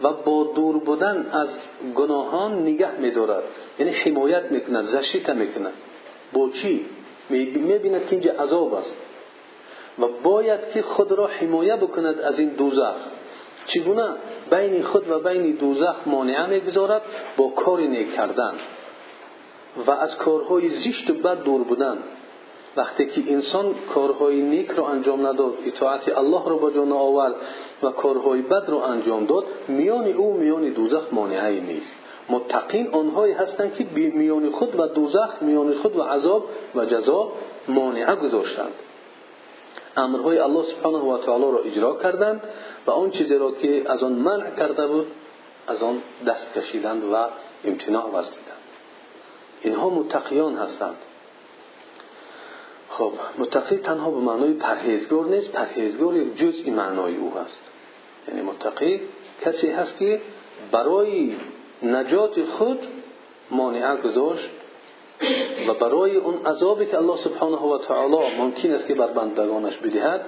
و 0.00 0.12
با 0.12 0.44
دور 0.44 0.78
بودن 0.78 1.30
از 1.32 1.68
گناهان 1.94 2.62
نگه 2.62 3.00
میدارد. 3.00 3.42
یعنی 3.78 3.92
حمایت 3.92 4.44
می‌کند 4.52 4.86
زشیت 4.86 5.30
می‌کند. 5.30 5.72
با 6.32 6.48
چی؟ 6.48 6.86
می‌بیند 7.30 8.06
که 8.06 8.16
اینجا 8.16 8.32
عذاب 8.32 8.74
است. 8.74 8.96
و 9.98 10.08
باید 10.22 10.60
که 10.68 10.82
خود 10.82 11.12
را 11.12 11.26
حمایه 11.26 11.76
بکند 11.76 12.20
از 12.20 12.38
این 12.38 12.48
دوزخ. 12.48 12.94
چگونه 13.66 14.08
بین 14.50 14.82
خود 14.82 15.10
و 15.10 15.18
بین 15.18 15.50
دوزخ 15.50 15.96
مانعه 16.06 16.46
می‌گذارد؟ 16.46 17.02
با 17.36 17.48
کار 17.48 17.80
نیک 17.80 18.14
کردن. 18.14 18.54
و 19.86 19.90
از 19.90 20.16
کارهای 20.16 20.68
زشت 20.68 21.10
و 21.10 21.14
بد 21.14 21.42
دور 21.42 21.64
بودن. 21.64 21.98
وقتی 22.76 23.06
که 23.06 23.32
انسان 23.32 23.74
کارهای 23.94 24.42
نیک 24.42 24.70
رو 24.70 24.84
انجام 24.84 25.26
نداد 25.26 25.54
اطاعت 25.66 26.18
الله 26.18 26.48
رو 26.48 26.58
با 26.58 26.70
جان 26.70 26.92
آورد 26.92 27.34
و 27.82 27.90
کارهای 27.90 28.42
بد 28.42 28.64
رو 28.68 28.78
انجام 28.78 29.26
داد 29.26 29.44
میان 29.68 30.06
او 30.06 30.32
میان 30.32 30.68
دوزخ 30.70 31.02
مانعی 31.12 31.60
نیست. 31.60 31.92
متقین 32.28 32.88
آنهایی 32.92 33.32
هستند 33.32 33.74
که 33.74 33.86
میان 33.94 34.50
خود 34.50 34.80
و 34.80 34.86
دوزخ 34.86 35.34
میان 35.40 35.74
خود 35.74 35.96
و 35.96 36.02
عذاب 36.02 36.48
و 36.74 36.84
جزا 36.84 37.32
مانعه 37.68 38.14
گذاشتند. 38.14 38.72
امرهای 39.96 40.38
الله 40.38 40.62
سبحانه 40.62 40.98
و 40.98 41.18
تعالی 41.18 41.44
را 41.44 41.58
اجرا 41.58 41.96
کردند 42.02 42.48
و 42.86 42.90
آن 42.90 43.10
چیزی 43.10 43.34
را 43.34 43.52
که 43.52 43.90
از 43.90 44.02
آن 44.02 44.12
منع 44.12 44.50
کرده 44.50 44.86
بود 44.86 45.06
از 45.66 45.82
آن 45.82 46.02
دست 46.26 46.52
کشیدند 46.56 47.04
و 47.12 47.28
امتناع 47.64 48.10
ورزیدند. 48.10 48.64
اینها 49.62 49.90
متقیان 49.90 50.54
هستند. 50.54 50.96
خب 52.90 53.12
متقی 53.38 53.76
تنها 53.76 54.10
به 54.10 54.20
معنای 54.20 54.52
پرهیزگار 54.52 55.24
نیست 55.24 55.52
پرهیزگار 55.52 56.16
یک 56.16 56.36
جزئی 56.36 56.70
معنای 56.70 57.16
او 57.16 57.32
هست. 57.34 57.62
یعنی 58.28 58.42
متقی 58.42 59.00
کسی 59.42 59.70
هست 59.70 59.98
که 59.98 60.20
برای 60.72 61.36
نجات 61.82 62.44
خود 62.44 62.78
مانعه 63.50 63.96
گذاشت 63.96 64.50
و 65.68 65.74
برای 65.74 66.16
اون 66.16 66.46
عذابی 66.46 66.86
که 66.86 66.96
الله 66.96 67.16
سبحانه 67.16 67.56
و 67.56 67.78
تعالی 67.78 68.36
ممکن 68.38 68.70
است 68.70 68.86
که 68.86 68.94
بر 68.94 69.06
بندگانش 69.06 69.76
بدهد 69.76 70.20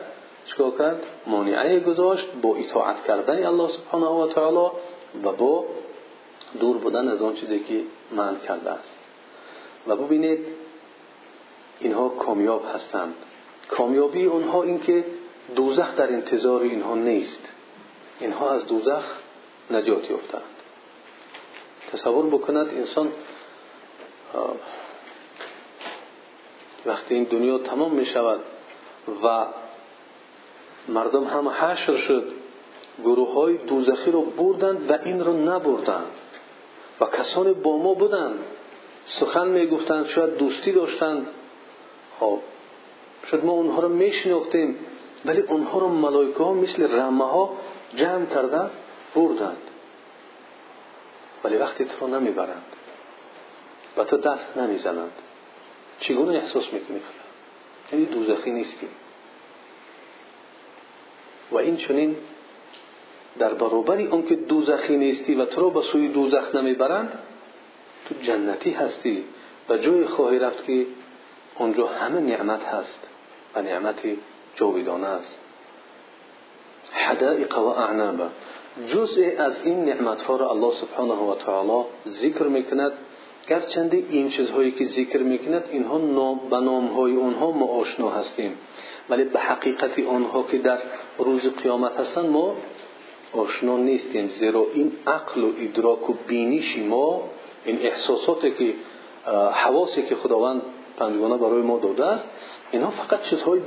چکار 0.47 0.73
کرد؟ 0.79 1.03
مانعه 1.27 1.81
گذاشت 1.81 2.33
با 2.43 2.57
اطاعت 2.57 3.05
کردن 3.05 3.47
الله 3.47 3.69
سبحانه 3.69 4.07
و 4.07 4.27
تعالی 4.27 4.71
و 5.25 5.33
با 5.33 5.65
دور 6.61 6.77
بودن 6.77 7.09
از 7.09 7.23
آن 7.23 7.35
چیزی 7.35 7.59
که 7.59 7.81
من 8.13 8.41
کرده 8.41 8.71
است. 8.71 8.99
و 9.87 9.97
ببینید 9.97 10.47
اینها 11.81 12.09
کامیاب 12.09 12.65
هستند. 12.75 13.15
کامیابی 13.69 14.25
اونها 14.25 14.63
این 14.63 14.81
که 14.81 15.05
دوزخ 15.57 15.97
در 15.97 16.13
انتظار 16.13 16.61
اینها 16.61 16.95
نیست. 16.95 17.43
اینها 18.21 18.51
از 18.51 18.67
دوزخ 18.67 19.05
نجات 19.71 20.11
یافتند. 20.11 20.43
تصور 21.93 22.27
بکند 22.27 22.69
انسان 22.69 23.13
وقتی 26.87 27.15
این 27.15 27.25
دنیا 27.25 27.59
تمام 27.59 27.93
می 27.93 28.07
شود 28.07 28.41
و 29.23 29.47
مردم 30.89 31.25
هم 31.25 31.49
حشر 31.49 31.97
شد 31.97 32.33
گروه 33.05 33.35
های 33.35 33.57
دوزخی 33.57 34.11
رو 34.11 34.23
بردند 34.23 34.91
و 34.91 34.99
این 35.05 35.25
رو 35.25 35.33
نبردند. 35.33 36.11
و 37.01 37.05
کسانی 37.05 37.53
با 37.53 37.79
ما 37.79 37.95
بودند. 37.95 38.39
سخن 39.05 39.49
می 39.49 39.67
گفتند 39.67 40.07
شاید 40.07 40.37
دوستی 40.37 40.73
داشتند. 40.73 41.27
خب 42.21 42.39
شد 43.31 43.45
ما 43.45 43.53
اونها 43.53 43.81
رو 43.81 43.89
میشناختیم 43.89 44.79
ولی 45.25 45.41
اونها 45.41 45.79
رو 45.79 45.89
ملائکه 45.89 46.39
ها 46.39 46.53
مثل 46.53 47.01
رمه 47.01 47.25
ها 47.25 47.57
جمع 47.95 48.27
کرده 48.27 48.71
بردند. 49.15 49.63
ولی 51.45 51.57
وقتی 51.57 51.85
تو 51.85 52.07
نمی‌برند. 52.07 52.63
و 53.97 54.05
تو 54.05 54.17
دست 54.17 54.57
نمی‌زنند. 54.57 55.13
چگونه 56.01 56.37
احساس 56.37 56.73
می‌کنی 56.73 57.01
یعنی 57.93 58.07
دوزخی 58.07 58.51
نیستی. 58.51 58.89
و 61.53 61.57
این 61.57 61.77
چنین 61.77 62.17
در 63.39 63.55
برابری 63.55 64.07
اون 64.07 64.27
که 64.27 64.37
دوزخی 64.37 64.97
نیستی 64.97 65.35
و 65.35 65.45
تو 65.45 65.61
رو 65.61 65.71
به 65.71 65.83
سوی 65.83 66.09
دوزخ 66.09 66.55
نمی‌برند 66.55 67.19
تو 68.09 68.15
جنتی 68.23 68.71
هستی 68.71 69.25
و 69.69 69.77
جای 69.77 70.05
خواهی 70.05 70.39
رفت 70.39 70.65
که 70.65 70.87
اونجا 71.59 71.87
همه 71.87 72.21
نعمت 72.21 72.65
هست 72.65 73.09
و 73.55 73.63
نعمت 73.63 74.03
جاویدانه 74.55 75.07
است. 75.07 75.39
حدائق 76.93 77.59
و 77.59 77.67
اعناب. 77.67 78.31
جزء 78.89 79.31
از 79.39 79.63
این 79.63 79.85
نعمت 79.85 80.23
ها 80.23 80.37
را 80.37 80.51
الله 80.51 80.73
سبحانه 80.73 81.15
و 81.15 81.35
تعالی 81.35 81.85
ذکر 82.09 82.43
می‌کند. 82.43 82.93
گرچنده 83.49 84.03
این 84.11 84.31
چیزهایی 84.31 84.71
که 84.71 84.85
ذکر 84.85 85.19
می‌کند 85.19 85.65
اینها 85.71 86.35
به 86.35 86.57
نام 86.57 86.87
های 86.87 87.13
اونها 87.13 87.51
ما 87.51 87.67
آشنا 87.67 88.11
هستیم. 88.11 88.59
ولی 89.11 89.25
به 89.25 89.41
حقیقت 89.41 89.99
آنها 89.99 90.43
که 90.43 90.59
در 90.59 90.79
روز 91.19 91.41
قیامت 91.63 91.97
هستند 91.97 92.31
ما 92.31 92.57
آشنا 93.33 93.77
نیستیم. 93.77 94.29
زیرا 94.29 94.67
این 94.75 94.93
عقل 95.07 95.45
و 95.45 95.53
ادراک 95.61 96.11
و 96.11 96.15
بینیش 96.27 96.79
ما 96.79 97.23
این 97.65 97.79
احساساتی 97.83 98.51
که 98.51 98.75
حواسی 99.53 100.03
که 100.03 100.15
خداوند 100.15 100.63
پنجگانه 100.97 101.37
برای 101.37 101.63
ما 101.63 101.79
داده 101.79 102.07
است 102.07 102.29
اینها 102.73 102.91
فقط 102.91 103.23
چیزهای 103.23 103.61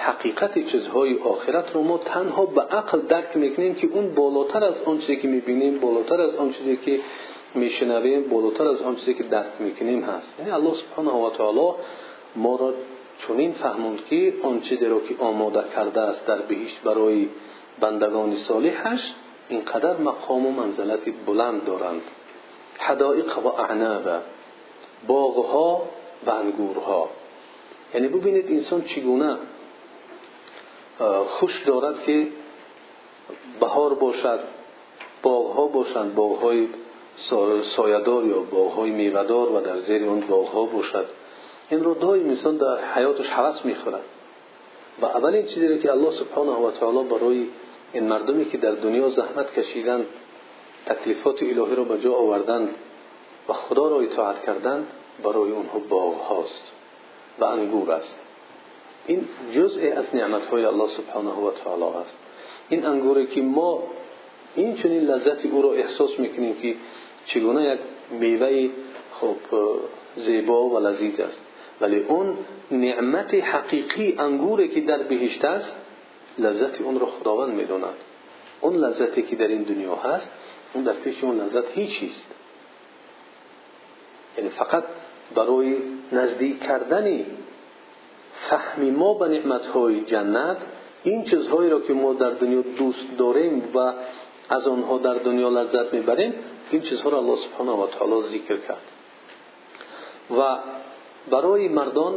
حقیقت 0.00 0.58
چیزهای 0.58 1.18
آخرت 1.18 1.74
رو 1.74 1.82
ما 1.82 1.98
تنها 1.98 2.46
به 2.46 2.60
عقل 2.60 3.00
درک 3.00 3.36
می‌کنیم 3.36 3.74
که 3.74 3.86
اون 3.92 4.14
بالاتر 4.14 4.64
از 4.64 4.82
آن 4.82 4.98
چیزی 4.98 5.16
که 5.16 5.28
می‌بینیم 5.28 5.78
بالاتر 5.78 6.20
از 6.20 6.36
آن 6.36 6.52
چیزی 6.52 6.76
که 6.76 7.00
میشنویم 7.54 8.28
بالاتر 8.28 8.68
از 8.68 8.82
آن 8.82 8.96
چیزی 8.96 9.14
که 9.14 9.22
درک 9.22 9.52
می‌کنیم 9.58 10.02
هست. 10.02 10.34
یعنی 10.38 10.50
الله 10.50 10.74
سبحانه 10.74 11.10
و 11.10 11.30
تعالی 11.30 11.72
ما 12.36 12.56
را 12.56 12.74
چنین 13.28 13.52
فهموند 13.52 14.04
که 14.04 14.34
آن 14.42 14.60
چیزی 14.60 14.86
رو 14.86 15.00
که 15.06 15.14
آماده 15.18 15.62
کرده 15.74 16.00
است 16.00 16.26
در 16.26 16.38
بهشت 16.38 16.80
برای 16.84 17.28
بندگان 17.80 18.36
صالحش 18.36 19.12
اینقدر 19.48 19.96
مقام 19.96 20.46
و 20.46 20.50
منزلت 20.50 21.00
بلند 21.26 21.64
دارند. 21.64 22.02
حدائق 22.78 23.38
و 23.38 23.48
اعناب 23.48 24.08
باغها 25.06 25.82
و 26.26 26.30
انگورها. 26.30 27.08
یعنی 27.94 28.08
ببینید 28.08 28.50
انسان 28.50 28.82
چگونه 28.82 29.36
خوش 31.28 31.62
دارد 31.66 32.02
که 32.02 32.26
بهار 33.60 33.94
باشد 33.94 34.40
باغها 35.22 35.66
باشند 35.66 36.14
باغهای 36.14 36.68
سایدار 37.76 38.24
یا 38.24 38.40
باغهای 38.40 38.90
میوهدار 38.90 39.52
و 39.52 39.60
در 39.60 39.78
زیر 39.78 40.04
اون 40.04 40.20
باغها 40.20 40.64
باشد. 40.64 41.06
این 41.70 41.84
رو 41.84 41.94
دائم 41.94 42.28
انسان 42.28 42.56
در 42.56 42.84
حیاتش 42.94 43.28
حوث 43.28 43.64
می‌خورد. 43.64 44.02
و 45.02 45.06
اولین 45.06 45.46
چیزی 45.46 45.68
رو 45.68 45.76
که 45.76 45.90
الله 45.90 46.10
سبحانه 46.10 46.52
و 46.52 46.70
تعالی 46.70 47.08
برای 47.08 47.46
این 47.92 48.08
مردمی 48.08 48.44
که 48.44 48.58
در 48.58 48.72
دنیا 48.72 49.08
زحمت 49.08 49.58
کشیدند 49.58 50.06
تکلیفات 50.86 51.42
الهی 51.42 51.74
را 51.76 51.84
به 51.84 51.98
جا 51.98 52.14
آوردند 52.14 52.74
و 53.48 53.52
خدا 53.52 53.88
را 53.88 54.00
اطاعت 54.00 54.42
کردند 54.42 54.86
برای 55.22 55.50
اونها 55.50 55.78
باغ 55.78 56.14
هاست 56.14 56.64
و 57.38 57.44
انگور 57.44 57.90
است. 57.90 58.16
این 59.10 59.28
جزء 59.54 59.80
از 59.96 60.04
نعمت 60.14 60.46
های 60.46 60.64
الله 60.64 60.88
سبحانه 60.88 61.30
و 61.30 61.50
تعالی 61.50 61.96
است. 61.96 62.16
این 62.68 62.86
انگوری 62.86 63.26
که 63.26 63.42
ما 63.42 63.82
این 64.54 64.76
چنین 64.76 65.00
لذت 65.00 65.46
او 65.46 65.62
را 65.62 65.72
احساس 65.72 66.18
می‌کنیم 66.18 66.54
که 66.54 66.74
چگونه 67.24 67.64
یک 67.64 67.80
میوه 68.20 68.68
خب 69.20 69.36
زیبا 70.16 70.68
و 70.68 70.78
لذیذ 70.78 71.20
است. 71.20 71.40
ولی 71.80 71.98
اون 71.98 72.38
نعمت 72.70 73.34
حقیقی 73.34 74.14
انگوری 74.18 74.68
که 74.68 74.80
در 74.80 75.02
بهشت 75.02 75.44
است 75.44 75.76
لذت 76.38 76.80
اون 76.80 77.00
را 77.00 77.06
خداوند 77.06 77.54
می‌داند. 77.54 77.94
اون 78.60 78.76
لذتی 78.76 79.22
که 79.22 79.36
در 79.36 79.48
این 79.48 79.62
دنیا 79.62 79.94
هست 79.94 80.30
اون 80.72 80.84
در 80.84 80.92
پیش 80.92 81.24
اون 81.24 81.40
لذت 81.40 81.70
هیچی 81.74 82.06
است 82.06 82.26
یعنی 84.38 84.50
فقط 84.50 84.84
برای 85.34 85.76
نزدیک 86.12 86.60
کردن 86.62 87.24
فهمی 88.48 88.90
ما 88.90 89.14
به 89.14 89.28
نعمتهای 89.28 90.00
جنت 90.00 90.56
این 91.04 91.24
چیزهایی 91.24 91.70
را 91.70 91.80
که 91.80 91.92
ما 91.92 92.12
در 92.12 92.30
دنیا 92.30 92.60
دوست 92.60 93.06
داریم 93.18 93.62
و 93.74 93.92
از 94.48 94.68
آنها 94.68 94.98
در 94.98 95.14
دنیا 95.14 95.48
لذت 95.48 95.92
می‌بریم 95.94 96.34
این 96.70 96.82
چیزها 96.82 97.10
را 97.10 97.18
الله 97.18 97.36
سبحانه 97.36 97.72
و 97.72 97.86
تعالی 97.86 98.22
ذکر 98.22 98.56
کرد. 98.56 98.82
و 100.38 100.58
برای 101.30 101.68
مردان 101.68 102.14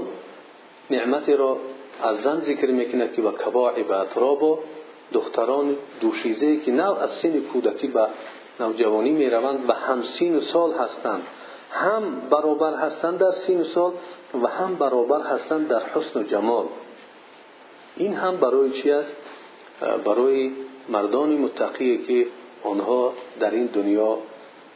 نعمتی 0.90 1.34
را 1.34 1.58
از 2.04 2.22
زن 2.22 2.40
ذکر 2.40 2.72
می‌کند 2.72 3.14
که 3.14 3.22
با 3.22 3.32
کواعب 3.32 3.92
اطراب 3.92 4.44
و 4.44 4.60
دختران 5.14 5.76
دوشیزه 6.02 6.58
که 6.58 6.72
نو 6.72 6.94
از 6.94 7.12
سین 7.12 7.44
کودکی 7.44 7.88
به 7.88 8.08
نوجوانی 8.60 9.12
می‌روند 9.12 9.70
و 9.70 9.74
هم 11.74 12.20
هستند 12.20 12.20
برابر 12.30 12.76
هستند 12.76 13.18
در 13.18 13.32
سین 13.32 13.64
سال 13.64 13.94
و 14.44 14.48
هم 14.48 14.76
برابر 14.76 15.22
هستند 15.22 15.68
در 15.68 15.84
حسن 15.84 16.20
و 16.20 16.24
جمال. 16.24 16.66
این 17.98 18.14
هم 18.14 18.38
برای 18.38 18.72
چی 18.72 18.92
است؟ 18.92 19.16
برای 20.06 20.52
مردان 20.90 21.30
متقی 21.30 21.98
که 21.98 22.28
آنها 22.64 23.14
در 23.40 23.52
این 23.52 23.66
دنیا 23.66 24.18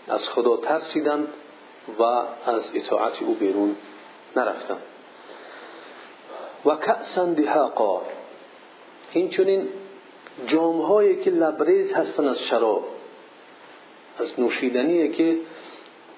از 0.08 0.30
خدا 0.30 0.58
ترسیدند 0.58 1.28
و 2.00 2.04
از 2.46 2.72
اطاعت 2.76 3.24
او 3.24 3.34
بیرون 3.34 3.76
نرفتند. 4.36 4.82
و 6.66 6.76
کأسن 6.76 7.34
دهاقا 7.34 8.02
این 9.12 9.30
چونین 9.30 9.68
جامهایی 10.48 11.16
که 11.16 11.32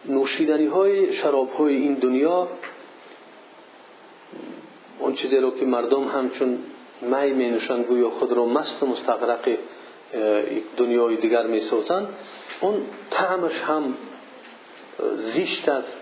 نوشیدنی 0.06 0.66
های 0.66 1.14
شراب 1.14 1.52
های 1.52 1.76
این 1.76 1.94
دنیا 1.94 2.48
اون 5.00 5.14
چیزی 5.14 5.38
رو 5.38 5.52
که 5.52 5.66
مردم 5.66 6.04
همچون 6.04 6.58
می 7.02 7.34
می 7.34 7.50
نوشند 7.50 7.86
گویا 7.86 8.10
خود 8.10 8.34
رو 8.34 8.46
مست 8.46 8.84
و 8.84 8.86
مستغرق 8.86 9.48
یک 9.48 10.64
دنیای 10.78 11.16
دیگر 11.16 11.48
می 11.48 11.60
سازند 11.60 12.08
اون 12.62 12.82
طعمش 13.10 13.60
هم 13.60 13.94
زیشت 15.34 15.70
است 15.70 15.98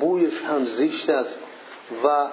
بویش 0.00 0.40
هم 0.40 0.64
زیشت 0.64 1.10
است 1.10 1.38
و 2.04 2.28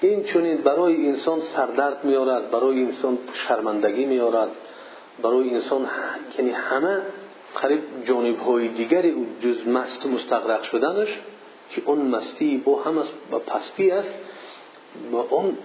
این 0.00 0.24
چونین 0.24 0.56
برای 0.56 1.06
انسان 1.06 1.40
سردرد 1.40 2.04
میارد 2.04 2.50
برای 2.50 2.82
انسان 2.82 3.18
شرمندگی 3.32 4.04
میارد 4.04 4.48
برای 5.22 5.54
انسان 5.54 5.88
یعنی 6.38 6.50
همه 6.50 7.02
قریب 7.54 7.80
جانب 8.04 8.74
دیگری 8.76 9.26
جز 9.42 9.68
مست 9.68 10.06
مستغرق 10.06 10.62
شدنش 10.62 11.18
که 11.70 11.82
اون 11.84 11.98
مستی 11.98 12.56
با 12.56 12.82
هم 12.82 13.02
با 13.30 13.38
پستی 13.38 13.90
است 13.90 14.14
و 15.12 15.16
اون 15.16 15.58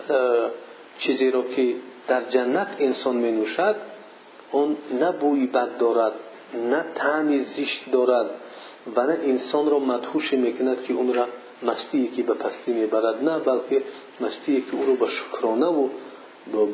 چیزی 1.00 1.32
رو 1.32 1.44
که 1.44 1.76
در 2.08 2.22
جنت 2.22 2.68
انسان 2.80 3.16
می 3.16 3.32
نوشد 3.32 3.76
اون 4.52 4.78
نه 5.00 5.12
بوی 5.12 5.46
بد 5.46 5.78
دارد 5.78 6.12
نه 6.70 6.86
طعم 6.96 7.38
زیشت 7.38 7.92
دارد 7.92 8.30
و 8.96 9.06
نه 9.06 9.18
انسان 9.24 9.70
را 9.70 9.80
مدهوش 9.80 10.34
می‌کند 10.34 10.84
که 10.84 10.94
اون 10.94 11.14
را 11.14 11.28
مستی 11.64 12.08
که 12.08 12.24
به 12.24 12.34
پستی 12.34 12.74
می‌برد 12.74 13.24
نه 13.24 13.40
بلکه 13.40 13.84
مستی 14.22 14.62
که 14.62 14.78
او 14.78 14.86
رو 14.86 14.96
به 14.96 15.08
شکرانه 15.08 15.66
و 15.66 15.90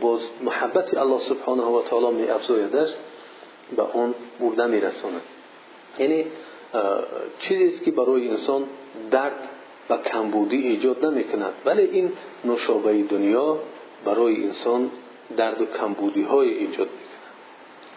باز 0.02 0.21
محبت 0.41 0.97
الله 0.97 1.19
سبحانه 1.19 1.63
و 1.63 1.82
تعالی 1.82 2.15
می 2.15 2.30
افزایدش 2.30 2.89
به 3.78 3.84
اون 3.93 4.15
برده 4.39 4.65
میرساند 4.65 5.21
یعنی 5.99 6.26
چیزی 7.39 7.67
است 7.67 7.84
که 7.84 7.91
برای 7.91 8.30
انسان 8.30 8.63
درد 9.12 9.49
و 9.89 9.97
کمبودی 9.97 10.58
ایجاد 10.58 11.06
نمی‌کند. 11.06 11.54
ولی 11.65 11.82
این 11.82 12.12
نوشابه 12.45 13.04
دنیا 13.04 13.60
برای 14.06 14.43
انسان 14.43 14.91
درد 15.38 15.62
و 15.62 15.65
کمبودی 15.65 16.21
های 16.21 16.49
ایجاد 16.49 16.89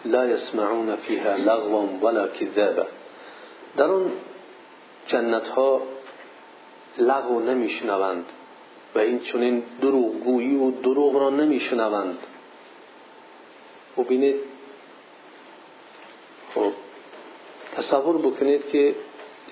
لا 0.05 0.25
يسمعون 0.25 0.95
فيها 0.95 1.35
لغوا 1.35 1.85
ولا 2.01 2.27
كذابا 2.27 2.85
در 3.77 3.85
اون 3.85 4.11
جنت 5.07 5.47
ها 5.47 5.81
لغو 6.97 7.39
نمیشنوند 7.39 8.25
و 8.95 8.99
این 8.99 9.19
چنین 9.19 9.63
دروغگویی 9.81 10.55
و 10.55 10.71
دروغ 10.71 11.15
را 11.15 11.29
نمیشنوند. 11.29 12.17
ببینید 13.97 14.35
خب 16.57 16.71
تصور 17.75 18.17
بکنید 18.17 18.69
که 18.69 18.95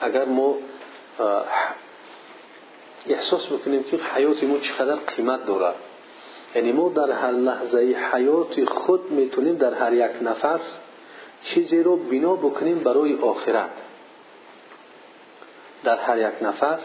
اگر 0.01 0.25
ما 0.25 0.55
احساس 3.09 3.45
بکنیم 3.45 3.83
که 3.83 3.97
حیات 3.97 4.43
ما 4.43 4.57
چقدر 4.57 4.95
قیمت 4.95 5.45
دارد 5.45 5.75
یعنی 6.55 6.71
ما 6.71 6.89
در 6.89 7.11
هر 7.11 7.31
لحظه 7.31 8.09
حیات 8.13 8.65
خود 8.65 9.11
می‌تونیم 9.11 9.55
در 9.55 9.73
هر 9.73 9.93
یک 9.93 10.11
نفس 10.21 10.79
چیزی 11.43 11.83
رو 11.83 11.97
بنا 11.97 12.35
بکنیم 12.35 12.79
برای 12.79 13.15
آخرت. 13.15 13.69
در 15.83 15.97
هر 15.97 16.17
یک 16.17 16.43
نفس 16.43 16.79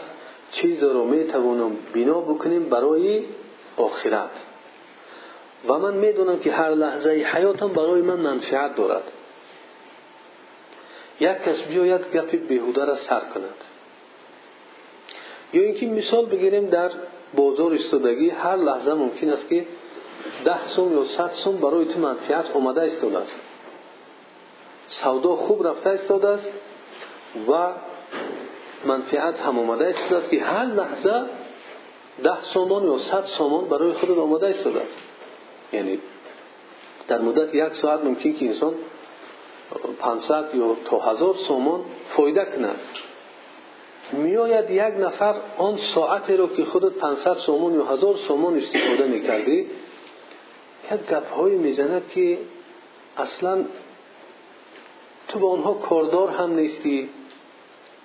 چیزی 0.51 0.85
رو 0.85 1.03
می‌توانیم 1.03 1.77
بنا 1.93 2.21
بکنیم 2.21 2.69
برای 2.69 3.23
آخرت. 3.77 4.29
و 5.67 5.79
من 5.79 5.93
می‌دونم 5.93 6.39
که 6.39 6.51
هر 6.51 6.69
لحظه 6.69 7.09
حیاتم 7.09 7.67
برای 7.67 8.01
من 8.01 8.19
منفعت 8.19 8.75
دارد. 8.75 9.03
یک 11.21 11.37
کس 11.37 11.61
بیاید 11.61 12.01
گپ 12.13 12.35
بیهوده 12.47 12.85
را 12.85 12.95
سر 12.95 13.19
کند. 13.19 13.55
یا 15.53 15.61
اینکه 15.61 15.85
مثال 15.85 16.25
بگیریم 16.25 16.65
در 16.65 16.89
بازار 17.33 17.73
استادگی 17.73 18.29
هر 18.29 18.55
لحظه 18.55 18.93
ممکن 18.93 19.29
است 19.29 19.49
که 19.49 19.65
ده 20.45 20.67
سوم 20.67 20.93
یا 20.93 21.03
صد 21.03 21.31
سوم 21.31 21.57
برای 21.57 21.85
تو 21.85 21.99
منفعت 21.99 22.55
آمده 22.55 22.81
استاده 22.81 23.17
است. 23.17 23.35
سودا 24.87 25.35
خوب 25.35 25.67
رفته 25.67 25.89
استاده 25.89 26.27
است 26.27 26.51
و 27.47 27.73
منفعت 28.85 29.39
هم 29.39 29.59
آمده 29.59 29.87
استاده 29.87 30.17
است 30.17 30.29
که 30.29 30.43
هر 30.43 30.65
لحظه 30.65 31.23
ده 32.23 32.41
سامان 32.41 32.83
یا 32.83 32.97
صد 32.97 33.25
سامان 33.25 33.65
برای 33.65 33.91
خود 33.91 34.11
آمده 34.11 34.47
استاده 34.47 34.81
است. 34.81 34.97
یعنی 35.73 35.99
در 37.07 37.21
مدت 37.21 37.55
یک 37.55 37.73
ساعت 37.73 38.05
ممکن 38.05 38.33
که 38.33 38.45
انسان 38.45 38.73
500 39.99 40.55
یا 40.55 40.75
تا 40.85 40.99
هزار 40.99 41.35
سامان 41.35 41.81
فایده 42.15 42.45
کند 42.45 42.79
میآید 44.11 44.69
یک 44.69 45.05
نفر 45.05 45.35
آن 45.57 45.77
ساعتی 45.77 46.37
رو 46.37 46.47
که 46.47 46.65
خودت 46.65 46.93
500 46.93 47.33
سومون 47.33 47.73
یا 47.73 47.85
هزار 47.85 48.15
سومون 48.15 48.57
استفاده 48.57 49.07
می‌کردی 49.07 49.59
یک 50.91 50.99
گپهایی 51.11 51.57
می‌زند 51.57 52.09
که 52.09 52.37
اصلا 53.17 53.65
تو 55.27 55.39
با 55.39 55.51
آنها 55.51 55.73
کاردار 55.73 56.29
هم 56.29 56.55
نیستی 56.55 57.09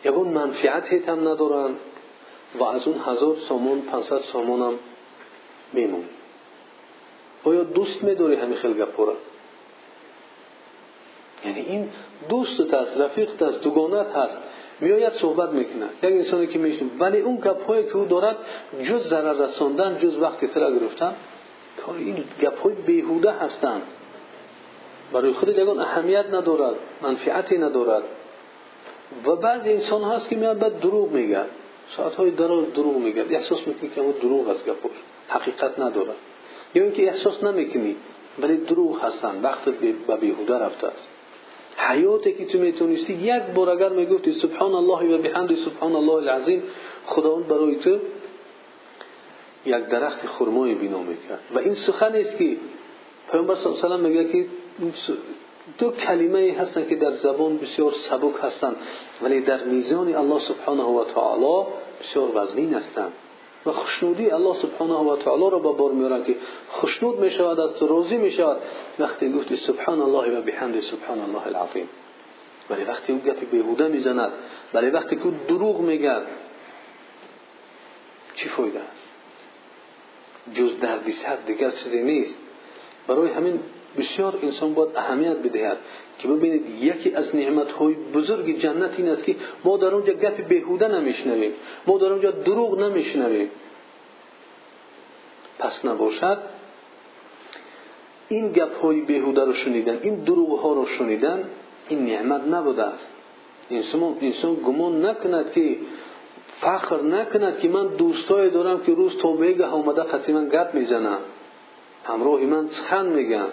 یکون 0.04 0.28
منفعت 0.28 1.08
هم 1.08 1.28
ندارن 1.28 1.74
و 2.58 2.64
از 2.64 2.88
اون 2.88 3.00
هزار 3.06 3.36
سامان 3.48 3.80
پنصد 3.80 4.18
سامان 4.18 4.62
هم 4.62 4.78
میمون 5.72 6.04
آیا 7.44 7.62
دوست 7.62 8.04
میداری 8.04 8.34
همین 8.34 8.56
خیلی 8.56 8.74
گپا 8.74 9.12
یعنی 11.44 11.60
این 11.60 11.88
دوستت 12.28 12.74
هست 12.74 12.96
رفیقت 12.96 13.42
هست 13.42 13.62
دوگانت 13.62 14.16
هست. 14.16 14.38
میآید 14.80 15.12
صحبت 15.12 15.50
می‌کنه 15.50 15.86
یک 16.02 16.12
انسانی 16.12 16.46
که 16.46 16.58
میشنه 16.58 16.88
ولی 16.98 17.20
اون 17.20 17.36
گپهایی 17.36 17.84
که 17.84 17.96
او 17.96 18.04
دارد 18.04 18.36
جز 18.82 19.08
ضرر 19.08 19.32
رساندن 19.32 19.98
جز 19.98 20.18
وقتی 20.18 20.46
ترا 20.46 20.70
گرفتن 20.70 21.14
کار 21.76 21.96
این 21.96 22.24
گپهای 22.42 22.74
بیهوده 22.74 23.30
هستند 23.30 23.82
برای 25.12 25.32
خود 25.32 25.48
یگان 25.48 25.78
اهمیت 25.78 26.26
ندارد 26.26 26.74
منفعتی 27.02 27.58
ندارد. 27.58 28.02
و 29.26 29.36
بعضی 29.36 29.72
انسان 29.72 30.04
هست 30.04 30.28
که 30.28 30.36
میاد 30.36 30.58
بعد 30.58 30.80
دروغ 30.80 31.12
میگه 31.12 31.44
ساعت 31.88 32.14
های 32.14 32.30
دراز 32.30 32.72
دروغ 32.72 32.96
میگه 32.96 33.24
احساس 33.30 33.66
می‌کنی 33.66 33.90
که 33.90 34.00
اون 34.00 34.14
دروغ 34.22 34.48
است 34.48 34.66
گپش 34.66 34.96
حقیقت 35.28 35.78
ندارد. 35.78 36.16
یا 36.74 36.82
اینکه 36.82 37.08
احساس 37.08 37.44
نمی‌کنی 37.44 37.96
ولی 38.38 38.56
دروغ 38.56 39.04
هستن. 39.04 39.40
وقت 39.42 39.64
به 39.64 40.16
بیهوده 40.16 40.54
رفته 40.54 40.86
است. 40.86 41.10
حیاتی 41.76 42.32
که 42.32 42.44
تو 42.44 42.58
می‌تونستی 42.58 43.12
یک 43.12 43.42
بار 43.54 43.70
اگر 43.70 43.88
می‌گفتی 43.88 44.32
سبحان 44.32 44.74
الله 44.74 45.18
و 45.18 45.22
بحمد 45.22 45.54
سبحان 45.54 45.96
الله 45.96 46.12
العظیم 46.12 46.62
خداوند 47.06 47.48
برای 47.48 47.76
تو 47.76 47.98
یک 49.66 49.76
درخت 49.76 50.26
خرمای 50.26 50.74
بنا 50.74 50.98
می‌کرد. 50.98 51.40
و 51.54 51.58
این 51.58 51.74
سخن 51.74 52.14
است 52.14 52.36
که 52.36 52.56
پیامبر 53.32 53.54
صلی 53.54 53.72
الله 53.72 53.84
علیه 53.84 53.96
و 53.96 54.08
میگه 54.08 54.24
که 54.32 54.46
دو 55.78 55.90
کلمه 55.90 56.56
هستند 56.58 56.88
که 56.88 56.96
در 56.96 57.10
زبان 57.10 57.58
بسیار 57.58 57.92
سبک 57.92 58.34
هستند 58.42 58.76
ولی 59.22 59.40
در 59.40 59.64
میزان 59.64 60.14
الله 60.14 60.38
سبحانه 60.38 60.82
و 60.82 61.04
تعالی 61.04 61.66
بسیار 62.00 62.30
وزنین 62.34 62.74
هستند 62.74 63.12
و 63.66 63.72
خوشنودی 63.72 64.30
الله 64.30 64.54
سبحانه 64.54 64.94
و 64.94 65.16
تعالی 65.16 65.50
را 65.50 65.58
با 65.58 65.72
بار 65.72 65.92
میارن 65.92 66.24
که 66.24 66.36
خوشنود 66.68 67.20
می 67.20 67.30
شود 67.30 67.60
از 67.60 67.82
راضی 67.82 68.16
می 68.16 68.30
شود 68.30 68.56
وقتی 68.98 69.32
گفتی 69.32 69.56
سبحان 69.56 70.00
الله 70.00 70.38
و 70.38 70.42
بحمد 70.42 70.80
سبحان 70.80 71.20
الله 71.20 71.46
العظیم. 71.46 71.88
ولی 72.70 72.84
وقتی 72.84 73.12
او 73.12 73.18
گپ 73.18 73.50
بیهوده 73.50 73.88
می‌زند 73.88 74.32
ولی 74.74 74.90
وقتی 74.90 75.16
که 75.16 75.22
دروغ 75.48 75.80
میگه 75.80 76.16
چی 78.34 78.48
فایده 78.48 78.80
است؟ 78.80 79.06
جز 80.54 80.80
دردی 80.80 81.12
سر 81.12 81.36
دیگر 81.46 81.70
چیزی 81.70 82.02
نیست. 82.02 82.34
برای 83.06 83.30
همین 83.30 83.60
بسیار 83.98 84.38
انسان 84.42 84.74
باید 84.74 84.96
اهمیت 84.96 85.36
بدهد 85.36 85.76
که 86.18 86.28
ببینید 86.28 86.82
یکی 86.82 87.14
از 87.14 87.36
نعمت 87.36 87.72
های 87.72 87.94
بزرگ 87.94 88.58
جنت 88.58 88.98
این 88.98 89.08
است 89.08 89.24
که 89.24 89.36
ما 89.64 89.76
در 89.76 89.94
اونجا 89.94 90.12
گپ 90.12 90.48
بیهوده 90.48 90.88
نمیشنویم. 90.88 91.52
ما 91.86 91.98
در 91.98 92.06
اونجا 92.06 92.30
دروغ 92.30 92.78
نمیشنویم. 92.80 93.50
پس 95.58 95.84
نباشد. 95.84 96.38
این 98.28 98.52
گپ 98.52 98.80
های 98.82 99.00
بیهوده 99.00 99.44
رو 99.44 99.52
شنیدن 99.52 99.98
این 100.02 100.14
دروغ 100.14 100.58
ها 100.60 100.72
رو 100.72 100.86
شنیدن 100.86 101.44
این 101.88 102.06
نعمت 102.06 102.42
نبوده 102.48 102.82
است. 102.82 103.08
انسان, 103.70 104.16
انسان 104.20 104.54
گمان 104.54 105.06
نکند 105.06 105.52
که 105.52 105.76
فخر 106.60 107.02
نکند 107.02 107.58
که 107.58 107.68
من 107.68 107.86
دوستای 107.86 108.50
دارم 108.50 108.80
که 108.80 108.94
روز 108.94 109.16
تو 109.16 109.34
بگه 109.34 109.66
آمده 109.66 110.02
قطعی 110.02 110.34
گپ 110.34 110.70
می‌زنم. 110.74 111.18
همراه 112.04 112.40
من 112.40 112.68
سخن 112.68 113.06
میگن 113.06 113.48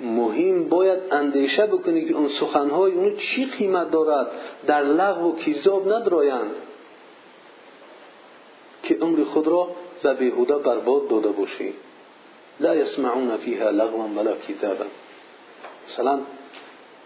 مهم 0.00 0.68
باید 0.68 0.98
اندیشه 1.10 1.66
بکنی 1.66 2.04
که 2.04 2.14
اون 2.14 2.28
سخنهای 2.28 2.92
اونو 2.92 3.16
چی 3.16 3.46
قیمت 3.46 3.90
دارد؟ 3.90 4.26
در 4.66 4.82
لغو 4.82 5.30
و 5.30 5.36
کیزاب 5.36 5.92
ندرایند. 5.92 6.50
که 8.82 8.98
عمر 9.00 9.24
خود 9.24 9.46
را 9.46 9.68
به 10.02 10.14
بیهوده 10.14 10.58
برباد 10.58 11.08
داده 11.08 11.28
باشی. 11.28 11.74
لا 12.60 12.76
یسمعون 12.76 13.36
فیها 13.36 13.70
لغوا 13.70 14.08
ولا 14.16 14.36
کتابا 14.36 14.84
مثلا 15.88 16.20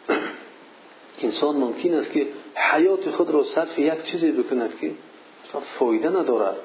انسان 1.22 1.57
ممکن 1.57 1.94
است 1.94 2.12
که 2.12 2.26
حیات 2.55 3.11
خود 3.11 3.31
را 3.31 3.44
صرف 3.44 3.79
یک 3.79 4.03
چیزی 4.03 4.33
بکند 4.33 4.79
که 4.81 4.90
فایده 5.79 6.09
ندارد. 6.09 6.57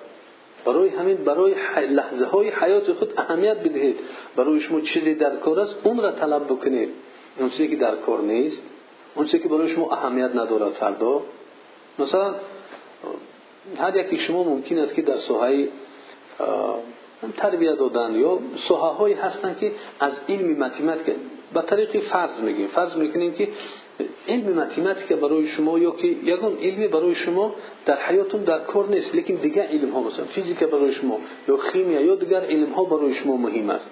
برای 0.66 0.90
همین 0.90 1.18
برای 1.18 1.56
لحظه 1.90 2.26
های 2.26 2.50
حیات 2.50 2.94
خود 2.94 3.14
اهمیت 3.18 3.58
بدهید. 3.58 4.00
برای 4.36 4.60
شما 4.60 4.82
چیزی 4.82 5.16
در 5.16 5.36
کار 5.36 5.60
است 5.60 5.76
اون 5.84 5.98
را 5.98 6.12
طلب 6.12 6.46
بکنید. 6.46 6.90
اون 7.40 7.50
چیزی 7.50 7.68
که 7.68 7.76
در 7.76 7.96
کار 7.96 8.22
نیست 8.22 8.64
اون 9.16 9.26
چیزی 9.26 9.40
که 9.40 9.50
برای 9.50 9.70
شما 9.70 9.92
اهمیت 9.92 10.36
ندارد 10.36 10.72
فردا. 10.72 11.22
مثلا 12.00 12.36
هر 13.78 13.96
یکی 13.98 14.18
شما 14.18 14.44
ممکن 14.44 14.78
است 14.78 14.94
که 14.94 15.02
در 15.02 15.18
سوهای 15.18 15.70
تربیت 17.38 17.78
دادن 17.78 18.16
یا 18.16 18.40
سوها 18.56 18.94
هایی 18.94 19.16
هستند 19.16 19.58
که 19.58 19.72
از 20.00 20.22
علم 20.30 20.64
متیمت 20.64 21.00
به 21.54 21.62
طریق 21.62 22.00
فرض 22.00 22.42
میگیم. 22.42 22.68
فرض 22.68 22.96
می‌کنیم 22.96 23.34
که 23.34 23.48
علم 24.28 24.96
که 25.08 25.16
برای 25.16 25.48
شما 25.48 25.80
یا 25.80 25.92
که 25.92 26.08
یگان 26.08 26.58
علمی 26.58 26.88
برای 26.88 27.16
شما 27.16 27.56
در 27.86 27.98
حیاتون 27.98 28.44
در 28.44 28.60
کار 28.60 28.88
نیست 28.88 29.16
لیکن 29.16 29.34
دیگر 29.34 29.64
علم 29.64 29.90
ها 29.90 30.02
مثلا 30.02 30.26
فیزیک 30.26 30.64
برای 30.64 30.92
شما 30.92 31.20
یا 31.48 31.58
خیمیا 31.58 32.02
یا 32.02 32.16
دیگر 32.16 32.42
علم 32.42 32.72
ها 32.72 32.84
برای 32.84 33.14
شما 33.14 33.38
مهم 33.38 33.70
است. 33.70 33.92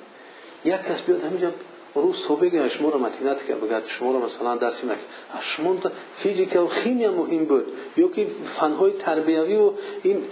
یک 0.65 0.73
کس 0.73 1.01
بیاد 1.01 1.23
همینجا 1.23 1.51
روز 1.95 2.21
تو 2.27 2.35
بگه 2.35 2.69
شما 2.69 2.97
متینت 2.97 3.47
کرد 3.47 3.61
بگه 3.61 3.81
شما 3.87 4.11
رو 4.11 4.25
مثلا 4.25 4.55
درسی 4.55 4.85
نکرد 4.85 5.05
شما 5.41 5.75
فیزیک 6.15 6.55
و 6.55 6.67
خیمیا 6.67 7.11
مهم 7.11 7.45
بود. 7.45 7.65
یا 7.97 8.07
که 8.07 8.27
فنهای 8.59 8.91
تربیوی 8.91 9.55
و 9.55 9.71
این 10.03 10.23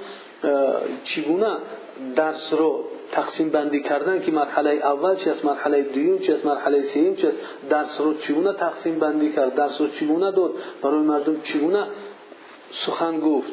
چگونه 1.03 1.57
درس 2.15 2.53
رو 2.53 2.85
تقسیم 3.11 3.49
بندی 3.49 3.81
کردن 3.81 4.21
که 4.21 4.31
مرحله 4.31 4.69
اول 4.69 5.15
چی 5.15 5.29
است؟ 5.29 5.45
مرحله 5.45 5.81
دوم 5.81 6.19
چی 6.19 6.31
است؟ 6.31 6.45
مرحله 6.45 6.83
سوم 6.83 7.15
چی 7.15 7.27
است؟ 7.27 7.37
درس 7.69 8.01
رو 8.01 8.13
چگونه 8.13 8.53
تقسیم 8.53 8.99
بندی 8.99 9.31
کرد؟ 9.31 9.55
درس 9.55 9.81
رو 9.81 9.87
چگونه 9.87 10.31
داد؟ 10.31 10.51
برای 10.81 11.01
مردم 11.01 11.41
چگونه 11.41 11.87
سخن 12.71 13.19
گفت؟ 13.19 13.51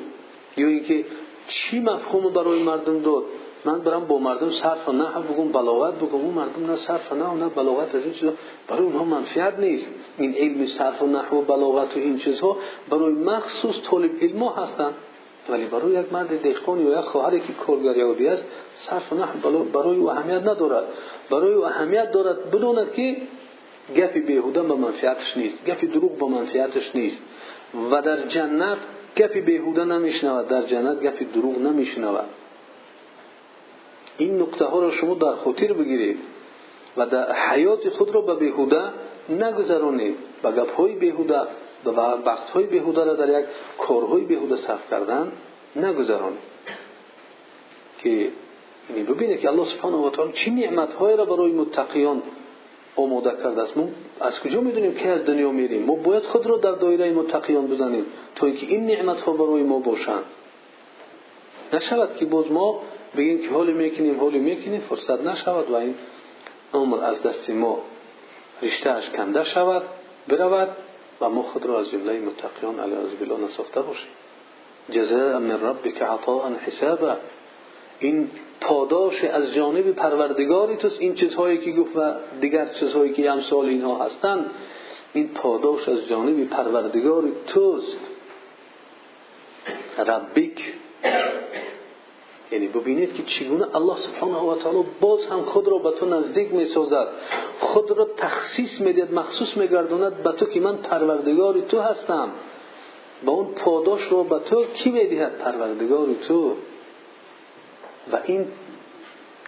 یا 0.56 0.68
اینکه 0.68 1.04
چی 1.48 1.80
مفهوم 1.80 2.32
برای 2.32 2.62
مردم 2.62 3.02
داد؟ 3.02 3.22
من 3.64 3.78
برم 3.78 4.04
با 4.04 4.18
مردم 4.18 4.50
صرف 4.50 4.88
و 4.88 4.92
نه 4.92 5.04
بگم 5.04 5.52
بلاغت 5.52 5.94
بگم. 5.94 6.14
اون 6.14 6.34
مردم 6.34 6.66
نه 6.66 6.76
صرف 6.76 7.12
و 7.12 7.14
نه 7.14 7.24
و 7.24 7.36
نه 7.36 7.48
بلاغت 7.48 7.94
از 7.94 8.04
این 8.04 8.12
چیزا. 8.12 8.32
برای 8.68 8.82
اونها 8.82 9.04
منفیت 9.04 9.54
نیست. 9.58 9.86
این 10.18 10.34
علم 10.34 10.66
صرف 10.66 11.02
و 11.02 11.06
نحو 11.06 11.36
و 11.36 11.42
بلاغت 11.42 11.96
و 11.96 12.00
این 12.00 12.18
چیزها 12.18 12.56
برای 12.90 13.12
مخصوص 13.12 13.82
طالب 13.82 14.10
علم 14.22 14.42
هستند 14.42 14.94
ولی 15.50 15.64
برای 15.66 15.92
یک 15.92 16.12
مرد 16.12 16.42
دهقان 16.42 16.86
یا 16.86 16.98
یک 16.98 17.04
خواهری 17.04 17.40
که 17.40 17.52
کارگر 17.52 17.96
یهودی 17.96 18.28
است 18.28 18.44
صرف 18.76 19.12
نه 19.12 19.26
برای 19.72 19.96
او 19.96 20.10
اهمیت 20.10 20.42
ندارد. 20.42 20.84
برای 21.30 21.52
او 21.52 21.64
اهمیت 21.66 22.12
دارد 22.12 22.50
بدوند 22.50 22.92
که 22.92 23.16
گپی 23.96 24.20
بیهوده 24.20 24.62
به 24.62 24.74
منفعتش 24.74 25.36
نیست 25.36 25.64
گپی 25.64 25.86
دروغ 25.86 26.18
به 26.18 26.26
منفعتش 26.26 26.96
نیست. 26.96 27.18
و 27.90 28.02
در 28.02 28.26
جنت 28.26 28.78
گپی 29.16 29.40
بیهوده 29.40 29.84
نمیشنود 29.84 30.48
در 30.48 30.62
جنت 30.62 31.00
گپی 31.00 31.24
دروغ 31.24 31.58
نمیشنود. 31.58 32.26
این 34.18 34.42
نکته 34.42 34.64
ها 34.64 34.80
را 34.80 34.90
شما 34.90 35.14
در 35.14 35.34
خاطر 35.34 35.72
بگیرید 35.72 36.18
و 36.96 37.06
در 37.06 37.32
حیات 37.32 37.88
خود 37.88 38.14
را 38.14 38.20
به 38.20 38.34
بیهوده 38.34 38.82
نگذرانید. 39.28 40.16
به 40.42 40.50
گپ 40.50 40.76
های 40.76 40.94
بیهوده 40.94 41.40
و 41.84 41.90
وقت 42.24 42.50
های 42.50 42.64
بیهوده 42.64 43.04
را 43.04 43.14
در 43.14 43.40
یک 43.40 43.46
کارهای 43.78 44.20
بیهوده 44.20 44.56
صرف 44.56 44.90
کردن 44.90 45.32
نگذران. 45.76 46.32
که 47.98 48.30
ببینه 49.08 49.36
که 49.36 49.48
الله 49.48 49.64
سبحانه 49.64 49.96
و 49.96 50.10
تعالی 50.10 50.32
چه 50.32 50.50
نعمت 50.50 50.94
های 50.94 51.16
را 51.16 51.24
برای 51.24 51.52
متقیان 51.52 52.22
آماده 52.96 53.30
کرده 53.42 53.62
است. 53.62 53.76
ما 53.76 53.88
از 54.20 54.40
کجا 54.40 54.60
می‌دونیم 54.60 54.94
که 54.94 55.08
از 55.08 55.24
دنیا 55.24 55.50
میریم؟ 55.50 55.82
ما 55.82 55.94
باید 55.94 56.22
خود 56.22 56.46
را 56.46 56.56
در 56.56 56.72
دایره 56.72 57.12
متقیان 57.12 57.66
بزنیم 57.66 58.06
تا 58.34 58.46
اینکه 58.46 58.66
این 58.66 58.86
نعمت 58.86 59.22
ها 59.22 59.32
برای 59.32 59.62
ما 59.62 59.78
باشند 59.78 60.24
نشود 61.72 62.16
که 62.16 62.24
باز 62.24 62.52
ما 62.52 62.82
بگیم 63.16 63.42
که 63.42 63.50
حالی 63.50 63.72
می‌کنیم 63.72 64.20
حالی 64.20 64.38
می‌کنیم 64.38 64.80
فرصت 64.80 65.20
نشود 65.20 65.70
و 65.70 65.74
این 65.74 65.94
عمر 66.74 67.04
از 67.04 67.22
دست 67.22 67.50
ما 67.50 67.80
رشته 68.62 68.90
اش 68.90 69.10
کنده 69.10 69.44
شود 69.44 69.82
برود. 70.28 70.68
و 71.20 71.28
ما 71.28 71.42
خود 71.42 71.66
را 71.66 71.80
از 71.80 71.90
جمله 71.90 72.20
متقیان 72.20 72.80
علی 72.80 72.94
از 72.94 73.18
بالله 73.20 73.44
نساخته 73.44 73.80
باشیم. 73.82 74.10
جزاء 74.90 75.38
من 75.38 75.60
ربک 75.60 76.02
عطاء 76.02 76.48
حسابا. 76.66 77.16
این 77.98 78.30
پاداش 78.60 79.24
از 79.24 79.54
جانب 79.54 79.92
پروردگاری 79.92 80.76
توست 80.76 81.00
این 81.00 81.14
چیزهایی 81.14 81.58
که 81.58 81.72
گفت 81.72 81.96
و 81.96 82.14
دیگر 82.40 82.66
چیزهایی 82.66 83.12
که 83.12 83.30
امثال 83.30 83.66
اینها 83.66 84.04
هستند. 84.04 84.50
این 85.12 85.28
پاداش 85.28 85.88
از 85.88 86.08
جانب 86.08 86.48
پروردگار 86.48 87.24
توست. 87.46 87.96
ربک. 89.98 90.74
یعنی 92.52 92.68
ببینید 92.68 93.14
که 93.14 93.22
چگونه 93.22 93.76
الله 93.76 93.96
سبحانه 93.96 94.38
و 94.38 94.56
تعالی 94.56 94.84
باز 95.00 95.26
هم 95.26 95.42
خود 95.42 95.68
را 95.68 95.78
به 95.78 95.90
تو 95.90 96.06
نزدیک 96.06 96.52
می 96.52 96.64
سازد 96.64 97.08
خود 97.60 97.90
را 97.90 98.08
تخصیص 98.16 98.80
می‌دهد 98.80 99.14
مخصوص 99.14 99.56
میگرداند 99.56 100.22
به 100.22 100.32
تو 100.32 100.46
که 100.46 100.60
من 100.60 100.76
پروردگار 100.76 101.60
تو 101.60 101.80
هستم. 101.80 102.30
با 103.24 103.32
اون 103.32 103.54
پاداش 103.54 104.02
رو 104.02 104.24
به 104.24 104.38
تو 104.38 104.64
کی 104.64 104.90
می‌دهد؟ 104.90 105.38
پروردگار 105.38 106.06
تو. 106.28 106.54
و 108.12 108.18
این 108.24 108.46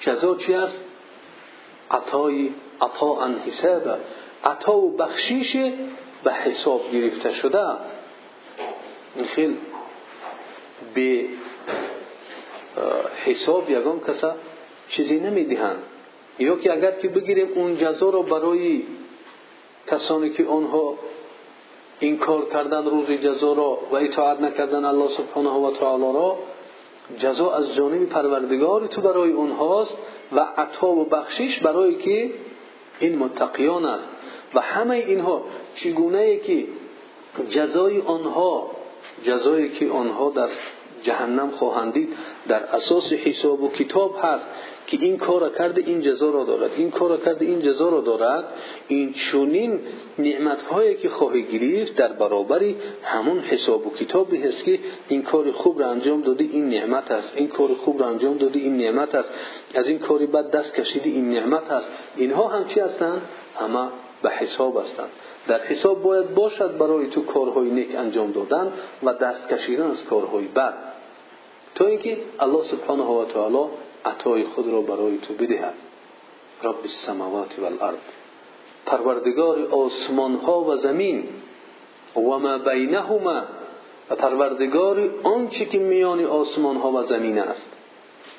جزا 0.00 0.34
چی 0.34 0.54
است؟ 0.54 0.80
عطای 1.90 2.50
عطا 2.80 3.16
ان 3.16 3.38
حساب. 3.38 3.98
عطا 4.44 4.76
و 4.76 4.96
بخشیش 4.96 5.56
به 6.24 6.32
حساب 6.32 6.90
گرفته 6.92 7.32
شده. 7.32 7.66
این 9.16 9.24
خیلی 9.24 9.58
به 10.94 11.24
حساب 13.24 13.70
یگان 13.70 14.00
کسا 14.00 14.34
چیزی 14.88 15.20
نمی‌دهند. 15.20 15.82
یا 16.38 16.56
که 16.56 16.72
اگر 16.72 16.90
که 16.90 17.08
بگیریم 17.08 17.48
اون 17.54 17.76
جزا 17.76 18.10
رو 18.10 18.22
برای 18.22 18.82
کسانی 19.86 20.30
که 20.30 20.46
آنها 20.46 20.94
این 22.00 22.18
کار 22.18 22.48
کردن 22.48 22.84
روز 22.84 23.10
جزا 23.10 23.52
را 23.52 23.78
و 23.90 23.96
اطاعت 23.96 24.40
نکردن 24.40 24.84
الله 24.84 25.08
سبحانه 25.08 25.50
و 25.50 25.70
تعالی 25.70 26.12
را 26.12 26.38
جزا 27.18 27.52
از 27.52 27.74
جانب 27.74 28.08
پروردگار 28.08 28.86
تو 28.86 29.00
برای 29.00 29.32
اونهاست 29.32 29.96
و 30.32 30.40
عطا 30.40 30.88
و 30.88 31.04
بخشش 31.04 31.58
برای 31.58 31.94
که 31.94 32.30
این 33.00 33.18
متقیان 33.18 33.84
است. 33.84 34.08
و 34.54 34.60
همه 34.60 34.96
اینها 34.96 35.44
چگونه 35.74 36.36
که 36.36 36.66
جزای 37.48 38.00
آنها 38.00 38.70
جهنم 41.02 41.50
خواهند 41.50 41.92
دید 41.92 42.16
در 42.48 42.62
اساس 42.62 43.12
حساب 43.12 43.62
و 43.62 43.68
کتاب 43.68 44.18
هست 44.22 44.46
که 44.86 44.98
این 45.00 45.16
کار 45.16 45.50
کرده 45.58 45.82
این 45.86 46.00
جزا 46.00 46.30
را 46.30 46.44
دارد. 46.44 46.70
این 46.76 46.90
کار 46.90 47.16
کرده 47.16 47.44
این 47.44 47.62
جزا 47.62 47.88
را 47.88 48.00
دارد. 48.00 48.44
این 48.88 49.12
چونین 49.12 49.80
نعمت 50.18 50.62
هایی 50.62 50.94
که 50.94 51.08
خواهی 51.08 51.42
گرفت 51.42 51.94
در 51.94 52.12
برابری 52.12 52.76
همون 53.02 53.40
حساب 53.40 53.86
و 53.86 53.90
کتابی 53.90 54.42
هست 54.42 54.64
که 54.64 54.78
این 55.08 55.22
کار 55.22 55.52
خوب 55.52 55.80
را 55.80 55.86
انجام 55.86 56.20
دادی 56.20 56.50
این 56.52 56.68
نعمت 56.68 57.10
است. 57.10 57.32
این 57.36 57.48
کار 57.48 57.74
خوب 57.74 58.00
را 58.00 58.06
انجام 58.06 58.36
دادی 58.36 58.60
این 58.60 58.76
نعمت 58.76 59.14
است. 59.14 59.32
از 59.74 59.88
این 59.88 59.98
کاری 59.98 60.26
بد 60.26 60.50
دست 60.50 60.74
کشیدی 60.74 61.10
این 61.10 61.30
نعمت 61.30 61.70
است. 61.70 61.90
اینها 62.16 62.48
هم 62.48 62.64
چی 62.64 62.80
هستند؟ 62.80 63.22
همه 63.60 63.88
به 64.22 64.30
حساب 64.30 64.80
هستند. 64.80 65.08
در 65.48 65.60
حساب 65.60 66.02
باید 66.02 66.34
باشد 66.34 66.78
برای 66.78 67.06
تو 67.06 67.22
کارهای 67.22 67.70
نیک 67.70 67.94
انجام 67.94 68.32
دادن 68.32 68.72
و 69.02 69.14
دست 69.14 69.48
کشیدن 69.48 69.90
از 69.90 70.04
کارهای 70.04 70.44
بد. 70.44 70.74
تا 71.80 71.86
اینکه 71.86 72.18
الله 72.40 72.62
سبحانه 72.62 73.04
و 73.04 73.24
تعالی 73.24 73.64
عطای 74.04 74.44
خود 74.44 74.68
را 74.68 74.80
برای 74.80 75.18
تو 75.18 75.34
بدهد. 75.34 75.74
رب 76.62 76.76
السماوات 76.82 77.58
والارض. 77.58 77.98
پروردگار 78.86 79.68
آسمان 79.70 80.34
ها 80.34 80.60
و 80.60 80.76
زمین. 80.76 81.24
و 82.16 82.20
ما 82.20 82.58
بینهما. 82.58 83.42
و 84.10 84.14
پروردگار 84.14 85.10
آنچه 85.22 85.64
که 85.64 85.78
میان 85.78 86.24
آسمان 86.24 86.76
ها 86.76 86.90
و 86.92 87.02
زمین 87.02 87.38
است. 87.38 87.68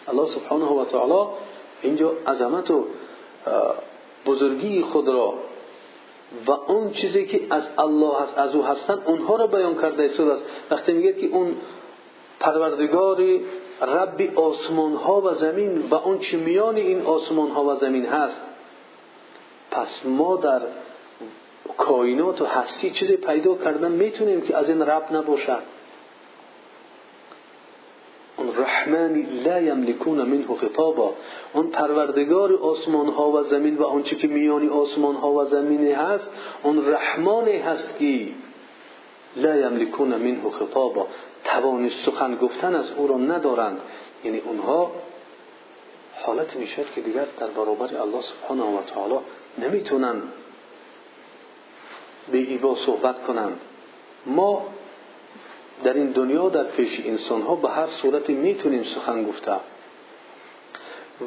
الله 0.08 0.26
سبحانه 0.26 0.66
و 0.66 0.86
تعالی 0.86 1.30
اینجا 1.82 2.14
عظمت 2.28 2.72
و 2.72 2.86
بزرگی 4.26 4.82
خود 4.82 5.08
را 5.08 5.34
و 6.48 6.52
اون 6.52 6.92
چیزی 6.92 7.26
که 7.26 7.42
از 7.50 7.70
الله 7.78 8.16
هست 8.22 8.38
از 8.38 8.56
او 8.56 8.64
هستند 8.64 9.02
اونها 9.06 9.36
را 9.36 9.48
بیان 9.48 9.82
کرده 9.82 10.04
است. 10.04 10.44
وقتی 10.72 10.94
میگه 10.94 11.14
که 11.14 11.28
اون 11.28 11.56
پروردگار 12.42 13.40
رب 13.82 14.40
آسمان 14.40 14.94
ها 14.94 15.22
و 15.22 15.34
زمین 15.34 15.90
و 15.92 16.18
چی 16.18 16.38
میان 16.38 16.76
این 16.76 17.02
آسمان 17.02 17.52
ها 17.52 17.64
و 17.64 17.76
زمین 17.76 18.06
هست. 18.06 18.42
پس 19.72 20.06
ما 20.06 20.36
در 20.36 20.62
کائنات 21.78 22.42
و 22.42 22.46
هستی 22.46 22.92
چیزی 22.92 23.18
پیدا 23.18 23.56
کردن 23.56 23.92
می‌تونیم 23.92 24.42
که 24.42 24.58
از 24.58 24.70
این 24.70 24.82
رب 24.82 25.16
نباشد 25.16 25.62
اون 28.38 28.50
رحمن 28.58 29.26
لا 29.46 29.62
یملکون 29.62 30.22
منه 30.22 30.56
خطابا. 30.56 31.14
اون 31.54 31.68
پروردگار 31.68 32.54
آسمان 32.54 33.08
ها 33.08 33.32
و 33.32 33.44
زمین 33.44 33.78
و 33.78 33.84
اون 33.84 34.04
که 34.04 34.28
میانی 34.28 34.70
آسمان 34.70 35.16
ها 35.16 35.32
و 35.32 35.44
زمین 35.46 35.92
هست 35.92 36.30
اون 36.64 36.92
رحمانی 36.92 37.58
هست 37.58 38.00
که 38.00 38.28
لا 39.36 39.56
یملکون 39.56 40.08
منه 40.08 40.50
خطابا. 40.50 41.08
توان 41.44 41.90
سخن 41.90 42.36
گفتن 42.36 42.76
از 42.76 42.92
او 42.92 43.08
را 43.08 43.18
ندارند. 43.18 43.80
یعنی 44.24 44.38
اونها 44.38 44.92
حالت 46.22 46.56
می‌شد 46.56 46.92
که 46.96 47.02
دیگر 47.02 47.26
در 47.40 47.48
برابر 47.48 47.98
الله 47.98 48.22
سبحانه 48.22 48.64
و 48.64 48.82
تعالی 48.82 49.20
نمی‌تونن 49.58 50.22
به 52.32 52.38
ایبا 52.38 52.76
صحبت 52.76 53.24
کنند. 53.24 53.60
ما 54.26 54.68
در 55.84 55.94
این 55.94 56.12
دنیا 56.12 56.50
در 56.50 56.64
پیش 56.64 57.02
انسان 57.06 57.42
ها 57.42 57.56
به 57.56 57.70
هر 57.70 57.88
صورت 57.88 58.30
می‌تونیم 58.30 58.84
سخن 58.84 59.24
گفته. 59.24 59.56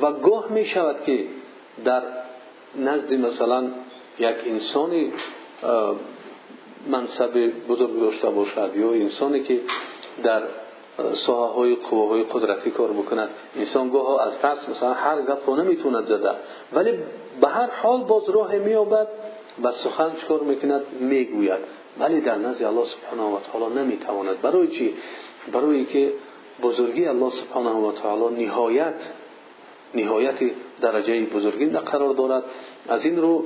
و 0.02 0.12
گاه 0.12 0.52
می 0.52 0.64
شود 0.64 1.04
که 1.04 1.26
در 1.84 2.02
نزد 2.76 3.12
مثلا 3.12 3.64
یک 4.18 4.36
انسانی 4.46 5.12
منصب 6.87 7.53
بزرگ 7.68 8.01
داشته 8.01 8.31
باشد 8.31 8.70
یا 8.77 8.92
انسانی 8.92 9.42
که 9.42 9.61
در 10.23 10.42
ساحه 11.12 11.53
های 11.53 11.75
قوه 11.75 12.23
قدرتی 12.23 12.70
کار 12.70 12.92
بکند. 12.92 13.29
انسان 13.57 13.88
گاه 13.90 14.27
از 14.27 14.38
ترس 14.38 14.68
مثلا 14.68 14.92
هر 14.92 15.23
گپ 15.23 15.51
نمی‌توند 15.51 16.07
زده. 16.07 16.31
ولی 16.73 16.92
به 17.40 17.49
هر 17.49 17.70
حال 17.83 18.05
باز 18.05 18.31
راه 18.31 18.55
میابد 18.55 19.09
و 19.62 19.73
سخن 19.73 20.12
چکار 20.23 20.40
می‌کند؟ 20.40 20.83
می‌گوید. 21.01 21.61
ولی 21.99 22.20
در 22.20 22.38
نزد 22.38 22.64
الله 22.64 22.85
سبحانه 22.85 23.37
و 23.37 23.38
تعالی 23.40 23.75
نمی‌تواند. 23.75 24.40
برای 24.40 24.68
چی؟ 24.68 24.94
برای 25.53 25.85
که 25.85 26.12
بزرگی 26.62 27.07
الله 27.07 27.31
سبحانه 27.31 27.70
و 27.70 27.92
تعالی 27.92 28.47
نهایت 28.47 28.94
نهایت 29.94 30.40
درجه 30.81 31.20
بزرگی 31.20 31.66
قرار 31.66 32.14
دارد. 32.14 32.44
از 32.88 33.05
این 33.05 33.20
رو 33.20 33.44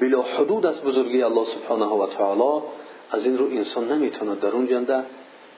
بلا 0.00 0.22
حدود 0.22 0.66
از 0.66 0.82
بزرگی 0.82 1.22
الله 1.22 1.44
سبحانه 1.44 1.84
و 1.84 2.06
تعالی 2.06 2.62
از 3.10 3.26
این 3.26 3.38
رو 3.38 3.46
انسان 3.46 3.92
نمی‌تواند 3.92 4.40
در 4.40 4.48
اون 4.48 4.66
جنده 4.66 5.04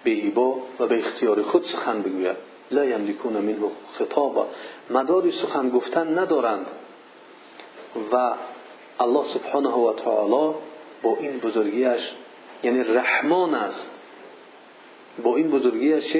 به 0.04 0.10
ایبا 0.10 0.56
و 0.80 0.86
به 0.86 0.98
اختیار 0.98 1.42
خود 1.42 1.64
سخن 1.64 2.02
بگوید. 2.02 2.36
لا 2.70 2.84
یملکون 2.84 3.32
منه 3.32 3.56
خطابا. 3.92 4.46
مداری 4.90 5.32
سخن 5.32 5.68
گفتن 5.70 6.18
ندارند. 6.18 6.66
و 8.12 8.34
الله 9.00 9.24
سبحانه 9.24 9.68
و 9.68 9.92
تعالی 9.92 10.54
با 11.02 11.16
این 11.20 11.38
بزرگیش 11.38 12.10
یعنی 12.62 12.82
رحمان 12.82 13.54
است. 13.54 13.90
با 15.22 15.36
این 15.36 15.50
بزرگیش 15.50 16.16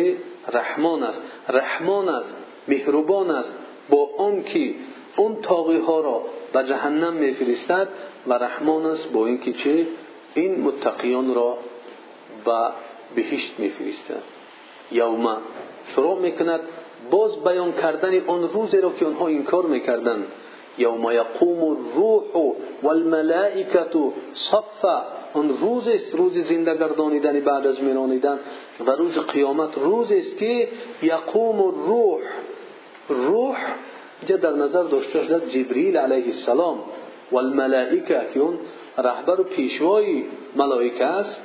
رحمان 0.53 1.03
است. 1.03 1.21
رحمان 1.49 2.09
است 2.09 2.37
مهربان 2.69 3.31
است. 3.31 3.55
با 3.91 4.11
آن 4.19 4.45
که 4.45 4.75
اون 5.17 5.43
تاقی 5.43 5.79
ها 5.79 6.01
را 6.01 6.23
به 6.53 6.65
جهنم 6.65 7.13
میفرستد 7.13 7.89
و 8.27 8.33
رحمان 8.33 8.87
است 8.87 9.13
با 9.13 9.27
اینکه 9.27 9.53
چه؟ 9.53 9.87
این 10.35 10.61
متقیان 10.61 11.35
را 11.35 11.59
به 12.45 12.71
بهشت 13.15 13.53
میفرستد. 13.59 14.23
یوم 14.93 15.37
شروع 15.95 16.21
می‌کند. 16.21 16.61
باز 17.11 17.45
بیان 17.45 17.73
کردن 17.73 18.21
آن 18.27 18.49
روزی 18.49 18.81
را 18.81 18.91
که 18.91 19.07
آنها 19.07 19.27
انکار 19.27 19.67
می‌کردند. 19.67 20.25
یوم 20.79 21.11
یقوم 21.11 21.65
الروح 21.65 22.55
والملائکه 22.83 23.85
صفا. 24.33 25.03
اون 25.35 25.49
روز 25.49 25.89
است 25.89 26.15
روز 26.15 26.39
زنده 26.39 26.75
گردانیدن 26.77 27.41
بعد 27.41 27.67
از 27.67 27.83
میرانیدن. 27.83 28.39
و 28.87 28.91
روز 28.91 29.19
قیامت 29.19 29.79
روز 29.79 30.13
است 30.13 30.39
که 30.39 30.69
یقوم 31.03 31.61
الروح. 31.61 32.21
روح 33.09 33.57
اینجا 34.21 34.37
در 34.37 34.51
نظر 34.57 34.83
داشته 34.83 35.25
شده 35.25 35.51
جبریل 35.51 35.97
علیه 35.97 36.27
السلام 36.27 36.85
والملائکه 37.33 38.27
که 38.35 38.41
اون 38.41 38.59
رهبر 38.99 39.41
و 39.41 39.45
پیشوای 39.45 40.25
ملائکه 40.57 41.05
است 41.05 41.43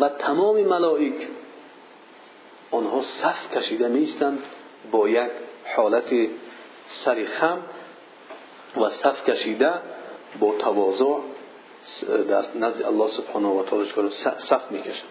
و 0.00 0.08
تمام 0.08 0.62
ملائک 0.62 1.28
آنها 2.70 3.02
صف 3.02 3.56
کشیده 3.56 3.88
نیستند 3.88 4.42
با 4.90 5.08
یک 5.08 5.30
حالت 5.76 6.14
سریخم 6.88 7.62
و 8.76 8.88
صف 8.88 9.30
کشیده 9.30 9.72
با 10.40 10.54
تواضع 10.58 11.18
در 12.28 12.44
نزد 12.54 12.86
الله 12.86 13.08
سبحانه 13.08 13.48
و 13.48 13.62
تعالی 13.62 14.10
صف 14.38 14.70
می‌کشند. 14.70 15.10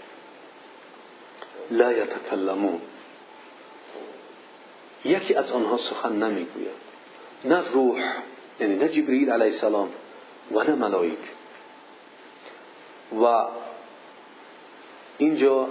لا 1.72 1.94
یتکلمون. 1.94 2.82
یکی 5.06 5.36
از 5.36 5.52
آنها 5.52 5.78
سخن 5.78 6.14
نمی‌گوید. 6.24 6.88
نه 7.46 7.72
روح 7.72 8.00
یعنی 8.60 8.76
نه 8.76 8.90
جبریل 8.90 9.30
علیه 9.30 9.46
السلام 9.46 9.90
و 10.52 10.64
نه 10.64 10.76
ملائک. 10.76 11.18
و 13.22 13.46
اینجا 15.18 15.70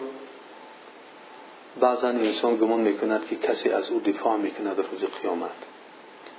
بعضا 1.80 2.08
انسان 2.08 2.56
گمان 2.56 2.80
می‌کند 2.80 3.26
که 3.26 3.36
کسی 3.36 3.68
از 3.68 3.90
او 3.90 4.00
دفاع 4.00 4.36
می‌کند 4.36 4.76
روز 4.92 5.04
قیامت. 5.22 5.50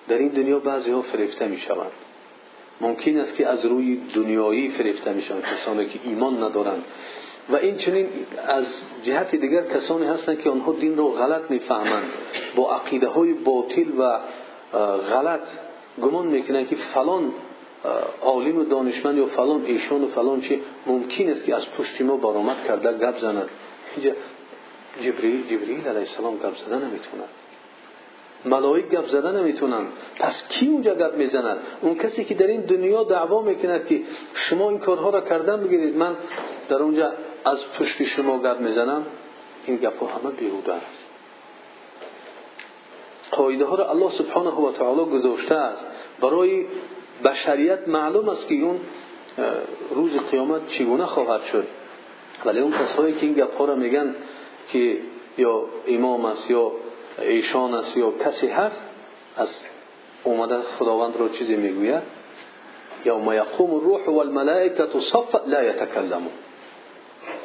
در 0.08 0.17
این 0.17 0.28
دنیا 0.28 0.60
بعضی 0.60 0.91
ها 0.91 1.02
فریفته 1.02 1.47
می‌شوند. 1.47 1.91
ممکن 2.82 3.17
است 3.17 3.36
که 3.36 3.47
از 3.47 3.65
روی 3.65 3.95
دنیایی 3.95 4.69
فریفته 4.69 5.13
میشن 5.13 5.41
کسانی 5.41 5.86
که 5.86 6.00
ایمان 6.04 6.43
ندارند. 6.43 6.84
و 7.50 7.56
این 7.56 7.78
چنین 7.78 8.08
از 8.48 8.68
جهت 9.04 9.36
دیگر 9.36 9.62
کسانی 9.62 10.06
هستند 10.06 10.40
که 10.40 10.50
آنها 10.50 10.72
دین 10.72 10.98
رو 10.98 11.08
غلط 11.08 11.42
می‌فهمند. 11.50 12.04
با 12.56 12.76
عقیده 12.76 13.08
های 13.08 13.34
باطل 13.34 13.86
و 14.00 14.20
غلط 15.14 15.48
گمان 16.02 16.28
می‌کنند 16.28 16.68
که 16.68 16.76
فلان 16.76 17.32
عالم 18.22 18.58
و 18.58 18.64
دانشمند 18.64 19.18
یا 19.18 19.26
فلان 19.26 19.66
ایشان 19.66 20.04
و 20.04 20.08
فلان 20.08 20.42
چی 20.42 20.62
ممکن 20.88 21.30
است 21.30 21.46
که 21.46 21.56
از 21.56 21.72
پشت 21.78 22.02
ما 22.02 22.18
برآمد 22.18 22.64
کرده 22.68 22.94
گپ 22.94 23.20
زند. 23.20 23.50
جبریل 25.02 25.44
جبریل 25.44 25.88
علیه 25.88 26.00
السلام 26.00 26.38
گپ 26.38 26.58
زدن 26.58 26.78
نمی‌توند 26.78 27.30
ملائک 28.46 28.90
گپ 28.90 29.08
زدن 29.08 29.40
نمی‌تونن 29.40 29.86
پس 30.20 30.44
کی 30.50 30.68
اونجا 30.68 30.96
گپ 30.96 31.16
می‌زند؟ 31.18 31.58
اون 31.82 31.96
کسی 31.96 32.24
که 32.24 32.34
در 32.34 32.48
این 32.48 32.62
دنیا 32.62 33.04
دعوا 33.04 33.42
می‌کند 33.42 33.86
که 33.86 34.02
شما 34.34 34.70
این 34.70 34.80
کارها 34.80 35.10
را 35.10 35.22
کردن 35.22 35.64
بگیرید 35.64 35.96
من 35.98 36.16
در 36.70 36.76
اونجا 36.76 37.14
از 37.48 37.72
پشت 37.72 38.04
شما 38.04 38.40
گپ 38.40 38.60
می‌زنم. 38.60 39.06
این 39.66 39.78
گپ 39.78 40.04
همه 40.04 40.32
بیهوده 40.32 40.74
است. 40.74 41.08
قاعده 43.32 43.66
ها 43.66 43.76
را 43.76 43.90
الله 43.90 44.12
سبحانه 44.12 44.50
و 44.50 44.72
تعالی 44.72 45.06
گذاشته 45.06 45.56
است. 45.56 45.88
برای 46.22 46.66
بشریت 47.24 47.88
معلوم 47.88 48.30
است 48.30 48.48
که 48.48 48.56
اون 48.56 48.80
روز 49.92 50.12
قیامت 50.32 50.68
چگونه 50.68 51.06
خواهد 51.06 51.44
شد. 51.44 51.68
ولی 52.46 52.60
اون 52.60 52.72
کسایی 52.72 53.14
که 53.14 53.26
این 53.26 53.36
گپ 53.36 53.58
ها 53.58 53.66
را 53.66 53.76
میگن 53.76 54.16
که 54.68 54.98
یا 55.38 55.64
امام 55.88 56.26
است 56.26 56.52
یا 56.52 56.72
ایشان 57.22 57.74
است 57.74 57.98
یا 57.98 58.12
کسی 58.12 58.48
هست 58.48 58.82
از 59.36 59.62
اومده 60.24 60.62
خداوند 60.62 61.18
را 61.18 61.30
چیزی 61.30 61.56
می‌گوید؟ 61.56 62.04
یوم 63.06 63.34
یقوم 63.34 63.74
الروح 63.74 64.10
والملائکه 64.10 65.00
صفا 65.00 65.42
لا 65.48 65.64
یتکلمون. 65.64 66.32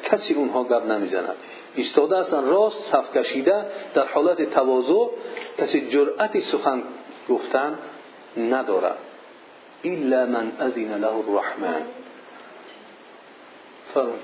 کسی 0.03 0.35
اونها 0.35 0.65
گپ 0.65 0.87
نمی‌زند. 0.87 1.35
ایستاده 1.75 2.19
هستن 2.19 2.45
راست 2.45 2.83
صف 2.83 3.17
کشیده 3.17 3.67
در 3.95 4.07
حالت 4.07 4.43
تواضع 4.43 5.07
کسی 5.59 5.89
جرأتی 5.89 6.41
سخن 6.41 6.83
گفتن 7.29 7.79
ندارد 8.37 8.99
الا 9.85 10.27
من 10.27 10.53
اذن 10.61 10.95
له 10.95 11.15
الرحمن. 11.17 11.83
فرمون 13.95 14.19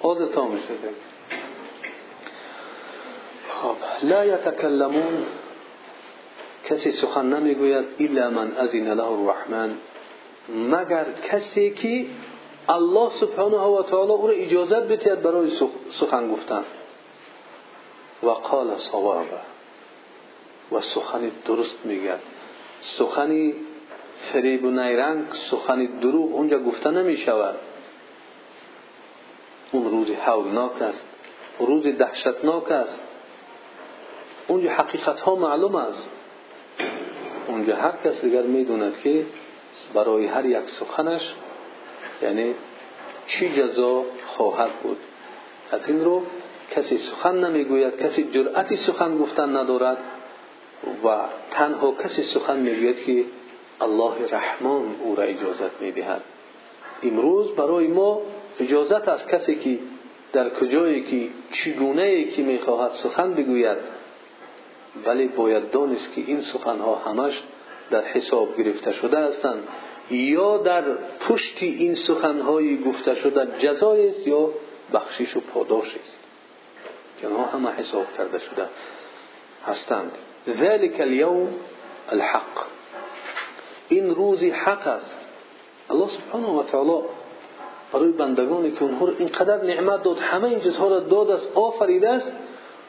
آز 0.00 0.30
تا 0.30 0.46
میشه 0.46 0.68
خب 3.62 3.76
لا 4.02 4.24
یتکلمون. 4.24 5.26
کسی 6.64 6.90
سخن 6.90 7.26
نمی‌گوید 7.26 7.84
الا 8.00 8.30
من 8.30 8.56
اذن 8.56 8.92
له 8.92 9.12
الرحمن. 9.12 9.70
مگر 10.48 11.06
کسی 11.30 11.70
که 11.70 12.06
الله 12.68 13.10
سبحانه 13.10 13.56
و 13.56 13.82
تعالی 13.82 14.12
او 14.12 14.26
را 14.26 14.32
اجازت 14.32 14.82
بتید 14.82 15.22
برای 15.22 15.50
سخن 15.90 16.32
گفتن. 16.32 16.64
و 18.22 18.30
قال 18.30 18.76
صواب. 18.76 19.26
و 20.72 20.80
سخن 20.80 21.30
درست 21.46 21.76
میگه. 21.84 22.14
سخنی 22.80 23.54
فریب 24.16 24.64
و 24.64 24.70
نیرنگ 24.70 25.32
سخن 25.32 25.84
دروغ 25.84 26.34
اونجا 26.34 26.58
گفته 26.58 26.90
نمی 26.90 27.16
شود 27.16 27.54
اون 29.72 29.90
روز 29.90 30.10
حولناک 30.10 30.82
است. 30.82 31.04
روز 31.58 31.86
دهشتناک 31.86 32.70
است. 32.70 33.02
اونجا 34.48 34.70
حقیقت 34.70 35.20
ها 35.20 35.34
معلوم 35.34 35.74
است. 35.74 36.08
اونجا 37.48 37.76
هر 37.76 37.92
کس 38.04 38.20
دیگر 38.20 38.42
می‌دوند 38.42 39.00
که 39.00 39.24
برای 39.94 40.26
هر 40.26 40.44
یک 40.46 40.68
سخنش 40.70 41.34
یعنی 42.22 42.54
چی 43.26 43.48
جزا 43.48 44.04
خواهد 44.26 44.70
بود. 44.82 44.98
از 45.72 45.88
این 45.88 46.04
رو 46.04 46.22
کسی 46.70 46.98
سخن 46.98 47.44
نمی‌گوید 47.44 47.96
کسی 47.96 48.24
جرأتی 48.24 48.76
سخن 48.76 49.18
گفتن 49.18 49.56
ندارد 49.56 49.98
و 51.04 51.08
تنها 51.50 51.92
کسی 51.92 52.22
سخن 52.22 52.58
می‌گوید 52.58 53.04
که 53.04 53.24
الله 53.80 54.12
رحمان 54.30 54.96
او 55.02 55.16
را 55.16 55.22
اجازت 55.22 55.80
می‌دهد. 55.80 56.22
امروز 57.02 57.52
برای 57.52 57.86
ما 57.86 58.22
اجازت 58.60 59.08
است 59.08 59.28
کسی 59.28 59.54
که 59.56 59.78
در 60.32 60.48
کجایی 60.50 61.04
که 61.04 61.28
چگونه 61.52 62.02
ای 62.02 62.24
که 62.24 62.42
می‌خواهد 62.42 62.92
سخن 62.92 63.34
بگوید 63.34 63.78
ولی 65.04 65.26
باید 65.28 65.70
دانست 65.70 66.12
که 66.12 66.20
این 66.26 66.40
سخن 66.40 66.78
ها 66.78 66.94
همش 66.94 67.42
در 67.90 68.02
حساب 68.02 68.56
گرفته 68.56 68.92
شده 68.92 69.18
هستند 69.18 69.68
یا 70.10 70.58
در 70.58 70.82
پشت 71.20 71.62
این 71.62 71.94
سخن 71.94 72.40
های 72.40 72.82
گفته 72.82 73.14
شده 73.14 73.48
جزای 73.58 74.08
است 74.08 74.26
یا 74.26 74.50
بخشش 74.92 75.36
و 75.36 75.40
پاداش 75.40 75.96
است. 75.96 76.18
که 77.20 77.26
آنها 77.26 77.44
همه 77.44 77.70
حساب 77.70 78.06
کرده 78.16 78.38
شده 78.38 78.68
هستند. 79.66 80.12
ذلك 80.48 81.00
اليوم 81.00 81.48
الحق. 82.08 82.66
این 83.88 84.14
روزی 84.14 84.50
حق 84.50 84.86
است. 84.86 85.16
الله 85.90 86.08
سبحانه 86.08 86.48
و 86.48 86.62
تعالی 86.62 87.02
برای 87.92 88.12
بندگانی 88.12 88.70
که 88.70 88.82
اونها 88.82 89.08
اینقدر 89.18 89.64
نعمت 89.64 90.02
داد 90.02 90.18
همه 90.18 90.48
این 90.48 90.60
چیزها 90.60 90.88
را 90.88 91.00
داد 91.00 91.30
است 91.30 91.48
آفریده 91.54 92.10
است. 92.10 92.32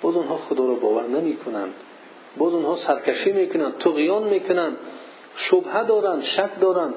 باز 0.01 0.15
اونها 0.15 0.37
خدا 0.37 0.65
را 0.65 0.73
باور 0.73 1.07
نمی 1.07 1.37
کنند 1.37 1.73
باز 2.37 2.53
اونها 2.53 2.75
سرکشی 2.75 3.31
می‌کنند 3.31 3.77
تغیان 3.77 4.23
می‌کنند 4.23 4.77
شبهه 5.35 5.83
دارند 5.83 6.23
شک 6.23 6.59
دارند 6.59 6.93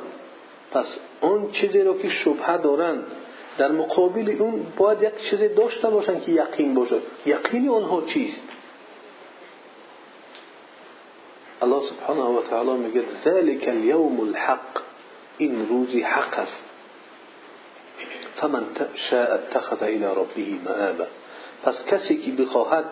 پس 0.71 0.99
اون 1.21 1.51
چیزی 1.51 1.81
رو 1.81 1.99
که 1.99 2.09
شبهه 2.09 2.57
دارند 2.57 3.05
در 3.59 3.73
مقابل 3.73 4.37
اون 4.39 4.67
باید 4.77 5.03
یک 5.03 5.31
چیزی 5.31 5.49
داشته 5.49 5.91
باشند 5.91 6.23
که 6.23 6.33
یقین 6.33 6.75
باشد 6.75 7.03
یقین 7.27 7.69
اونها 7.69 8.03
چیست؟ 8.03 8.43
الله 11.63 11.81
سبحانه 11.81 12.23
و 12.23 12.43
تعالی 12.43 12.71
میگه 12.71 13.03
ذلك 13.25 13.69
اليوم 13.69 14.21
الحق. 14.21 14.81
این 15.39 15.69
روزی 15.69 16.01
حق 16.01 16.39
است. 16.39 16.65
فمن 18.37 18.65
شاء 18.95 19.35
اتخذ 19.35 19.83
الى 19.83 20.05
ربه 20.05 20.47
مآبا. 20.65 21.07
پس 21.63 21.85
کسی 21.85 22.17
که 22.17 22.33
بخواهد 22.43 22.85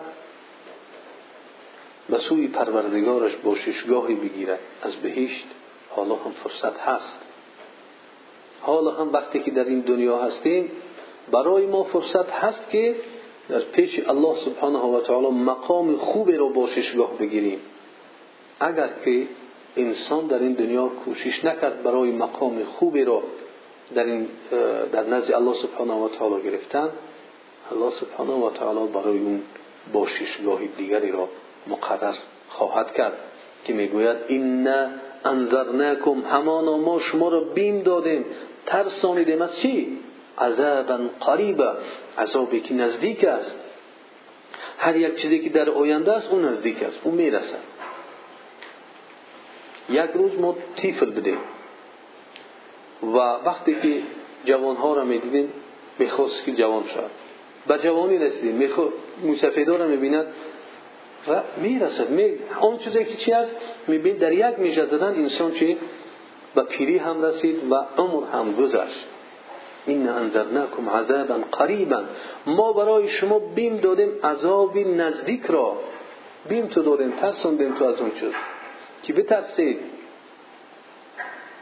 به 2.11 2.17
سوی 2.17 2.47
پروردگارش 2.47 3.35
باششگاهی 3.35 4.15
بگیرد 4.15 4.59
از 4.81 4.95
بهشت 4.95 5.47
حالا 5.89 6.15
هم 6.15 6.31
فرصت 6.31 6.77
هست. 6.79 7.19
حالا 8.61 8.91
هم 8.91 9.13
وقتی 9.13 9.39
که 9.39 9.51
در 9.51 9.63
این 9.63 9.79
دنیا 9.79 10.17
هستیم 10.17 10.71
برای 11.31 11.65
ما 11.65 11.83
فرصت 11.83 12.29
هست 12.31 12.69
که 12.69 12.95
در 13.49 13.59
پیش 13.59 13.99
الله 14.07 14.35
سبحانه 14.35 14.79
و 14.79 15.01
تعالی 15.01 15.27
مقام 15.27 15.95
خوبی 15.97 16.33
رو 16.33 16.49
باششگاه 16.49 17.17
بگیریم. 17.17 17.59
اگر 18.59 18.89
که 19.05 19.27
انسان 19.77 20.27
در 20.27 20.39
این 20.39 20.53
دنیا 20.53 20.87
کوشش 20.87 21.45
نکرد 21.45 21.83
برای 21.83 22.11
مقام 22.11 22.63
خوبی 22.63 23.03
رو 23.03 23.23
در, 23.95 24.03
این 24.03 24.27
در 24.91 25.03
نزد 25.03 25.33
الله 25.33 25.53
سبحانه 25.53 25.93
و 25.93 26.09
تعالی 26.09 26.43
گرفتن 26.43 26.89
الله 27.71 27.89
سبحانه 27.89 28.33
و 28.33 28.49
تعالی 28.49 28.91
برای 28.93 29.19
اون 29.19 29.41
باششگاه 29.93 30.59
دیگری 30.77 31.11
را 31.11 31.29
مقرر 31.67 32.15
خواهد 32.49 32.93
کرد 32.93 33.13
که 33.65 33.73
می‌گوید 33.73 34.17
این 34.27 34.67
انذرناکم 35.25 36.21
همانا 36.31 36.77
ما 36.77 36.99
شما 36.99 37.29
را 37.29 37.39
بیم 37.39 37.81
دادیم. 37.81 38.25
ترسانیدیم 38.65 39.41
از 39.41 39.59
چی؟ 39.59 39.97
عذابا 40.37 40.99
قریبا 41.19 41.77
عذابی 42.17 42.59
که 42.59 42.73
نزدیک 42.73 43.23
است. 43.23 43.55
هر 44.77 44.95
یک 44.95 45.15
چیزی 45.15 45.39
که 45.39 45.49
در 45.49 45.69
آینده 45.69 46.11
است 46.11 46.31
اون 46.31 46.45
نزدیک 46.45 46.83
است 46.83 46.99
اون 47.03 47.15
می‌رسد. 47.15 47.59
یک 49.89 50.09
روز 50.13 50.39
ما 50.39 50.55
تیفل 50.75 51.09
بدیم. 51.09 51.37
و 53.03 53.17
وقتی 53.17 53.75
که 53.81 54.01
جوان 54.45 54.75
ها 54.75 54.93
را 54.93 55.03
می‌دیدیم 55.03 55.53
می‌خواست 55.99 56.45
که 56.45 56.51
جوان 56.51 56.83
شد 56.83 57.09
به 57.67 57.77
جوانی 57.77 58.17
رسیدیم. 58.17 58.69
موسفیدا 59.23 59.75
را 59.75 59.87
می‌بیند. 59.87 60.25
و 61.27 61.41
می‌رسد. 61.57 62.09
می 62.09 62.31
اون 62.61 62.77
چیزی 62.77 63.05
که 63.05 63.15
چی 63.15 63.31
است 63.31 63.55
میبین 63.87 64.17
در 64.17 64.31
یک 64.33 64.59
میجه 64.59 64.85
زدن 64.85 65.15
انسان 65.15 65.51
چی؟ 65.51 65.77
به 66.55 66.63
پیری 66.63 66.97
هم 66.97 67.21
رسید 67.21 67.71
و 67.71 67.75
عمر 67.97 68.23
هم 68.33 68.53
گذشت. 68.53 69.05
این 69.85 70.09
انذرناکم 70.09 70.89
عذابا 70.89 71.35
قریبا. 71.51 72.03
ما 72.45 72.73
برای 72.73 73.09
شما 73.09 73.39
بیم 73.39 73.77
دادیم 73.77 74.09
عذاب 74.23 74.77
نزدیک 74.77 75.45
را. 75.45 75.77
بیم 76.49 76.67
تو 76.67 76.81
دادیم 76.81 77.11
ترسوندیم 77.11 77.73
تو 77.73 77.85
از 77.85 78.01
اون 78.01 78.11
چیز. 78.11 78.31
که 79.03 79.13
بترسید؟ 79.13 79.79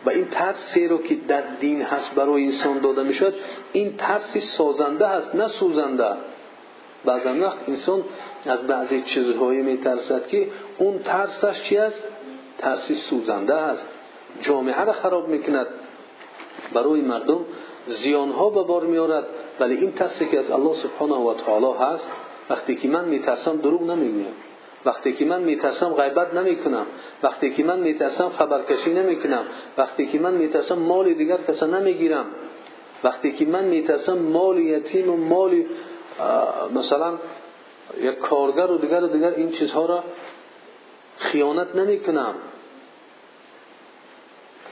و 0.05 0.09
این 0.09 0.25
ترسی 0.25 0.87
رو 0.87 0.97
که 0.97 1.15
در 1.15 1.43
دین 1.59 1.81
هست 1.81 2.15
برای 2.15 2.45
انسان 2.45 2.79
داده 2.79 3.03
می‌شد 3.03 3.33
این 3.73 3.97
ترسی 3.97 4.39
سازنده 4.39 5.07
هست 5.07 5.35
نه 5.35 5.47
سوزنده. 5.47 6.15
از 8.45 8.67
بعضی 8.67 9.01
چیزهایی 9.01 9.61
میترسد 9.61 10.27
که 10.27 10.47
اون 10.77 10.99
ترسش 10.99 11.61
چی 11.61 11.77
است؟ 11.77 12.03
ترسی 12.57 12.95
سوزنده 12.95 13.55
است. 13.55 13.87
جامعه 14.41 14.83
را 14.83 14.93
خراب 14.93 15.27
می‌کند. 15.27 15.67
برای 16.73 17.01
مردم 17.01 17.39
زیانها 17.87 18.49
به 18.49 18.63
بار 18.63 18.83
میارد 18.85 19.25
ولی 19.59 19.75
این 19.75 19.91
ترسی 19.91 20.25
که 20.25 20.39
از 20.39 20.51
الله 20.51 20.73
سبحانه 20.73 21.15
و 21.15 21.33
تعالی 21.33 21.73
هست 21.79 22.11
وقتی 22.49 22.75
که 22.75 22.87
من 22.87 23.05
میترسم 23.05 23.57
دروغ 23.57 23.83
نمی‌گویم. 23.83 24.33
وقتی 24.85 25.13
که 25.13 25.25
من 25.25 25.41
میترسم 25.41 25.93
غیبت 25.93 26.33
نمی‌کنم. 26.33 26.85
وقتی 27.23 27.49
که 27.49 27.63
من 27.63 27.79
میترسم 27.79 28.29
خبرکشی 28.29 28.93
نمی‌کنم. 28.93 29.45
وقتی 29.77 30.05
که 30.05 30.19
من 30.19 30.33
میترسم 30.33 30.75
مال 30.75 31.13
دیگر 31.13 31.37
کسا 31.47 31.65
نمی‌گیرم. 31.65 32.25
وقتی 33.03 33.31
که 33.31 33.45
من 33.45 33.63
میترسم 33.63 34.17
مال 34.17 34.57
یتیم 34.57 35.09
و 35.09 35.17
مال 35.17 35.63
مثلا 36.75 37.17
یک 38.01 38.17
کارگر 38.17 38.71
و 38.71 38.77
دیگر 38.77 39.03
و 39.03 39.07
دیگر 39.07 39.29
این 39.29 39.51
چیزها 39.51 39.85
را 39.85 40.03
خیانت 41.17 41.75
نمی‌کنم. 41.75 42.35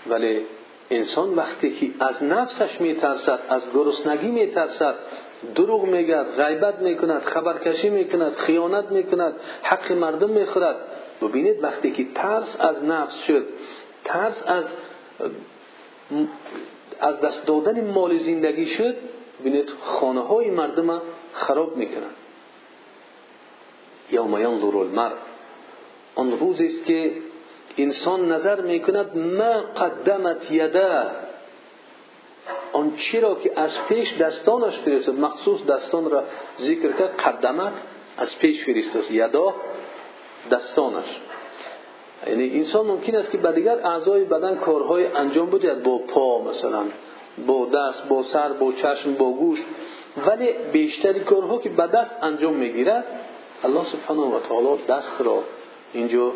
ولی 0.07 0.45
انسان 0.89 1.35
وقتی 1.35 1.73
که 1.73 2.05
از 2.05 2.23
نفسش 2.23 2.81
میترسد 2.81 3.39
از 3.49 3.61
گرسنگی 3.73 4.27
میترسد 4.27 4.95
دروغ 5.55 5.85
میگد 5.85 6.25
غیبت 6.37 6.79
می‌کند 6.79 7.21
خبرکشی 7.21 7.89
می‌کند 7.89 8.35
خیانت 8.35 8.91
می‌کند 8.91 9.33
حق 9.63 9.91
مردم 9.91 10.29
می‌خورد 10.29 10.75
ببینید 11.21 11.63
وقتی 11.63 11.91
که 11.91 12.05
ترس 12.15 12.57
از 12.59 12.83
نفس 12.83 13.23
شد 13.23 13.45
ترس 14.03 14.43
از 14.47 14.65
از 16.99 17.21
دست 17.21 17.45
دادن 17.45 17.91
مال 17.91 18.17
زندگی 18.17 18.65
شد 18.65 18.95
ببینید 19.39 19.69
خانه 19.81 20.21
های 20.21 20.49
مردم 20.49 21.01
خراب 21.35 21.77
می‌کنند 21.77 22.15
یوم 24.11 24.41
ینظر 24.41 24.77
المرء. 24.77 25.15
آن 26.15 26.39
روزی 26.39 26.65
است 26.65 26.85
که 26.85 27.11
انسان 27.77 28.31
نظر 28.31 28.61
می‌کند 28.61 29.17
ما 29.17 29.61
قدمت 29.61 30.51
یده 30.51 31.05
آن 32.73 32.95
چی 32.95 33.19
را 33.19 33.35
که 33.35 33.51
از 33.55 33.85
پیش 33.89 34.17
دستانش 34.17 34.77
فرستاد 34.77 35.19
مخصوص 35.19 35.65
دستان 35.65 36.09
را 36.09 36.23
ذکر 36.59 36.91
کرد 36.91 37.17
قدمت 37.17 37.73
از 38.17 38.39
پیش 38.39 38.65
فرستاد 38.65 39.11
یدا 39.11 39.55
دستانش. 40.51 41.19
یعنی 42.27 42.57
انسان 42.57 42.85
ممکن 42.85 43.15
است 43.15 43.31
که 43.31 43.37
به 43.37 43.51
دیگر 43.51 43.87
اعضای 43.87 44.23
بدن 44.23 44.55
کارهای 44.55 45.05
انجام 45.05 45.49
بده 45.49 45.75
با 45.75 45.97
پا 45.97 46.41
مثلا 46.41 46.85
با 47.47 47.65
دست 47.65 48.07
با 48.07 48.23
سر 48.23 48.49
با 48.49 48.71
چشم 48.71 49.13
با 49.13 49.31
گوش 49.31 49.63
ولی 50.17 50.53
بیشتری 50.71 51.19
کارها 51.19 51.57
که 51.57 51.69
به 51.69 51.87
دست 51.87 52.15
انجام 52.21 52.53
می‌گیرد 52.53 53.05
الله 53.63 53.83
سبحانه 53.83 54.21
و 54.21 54.39
تعالی 54.39 54.83
دست 54.87 55.21
را 55.21 55.43
اینجا 55.93 56.31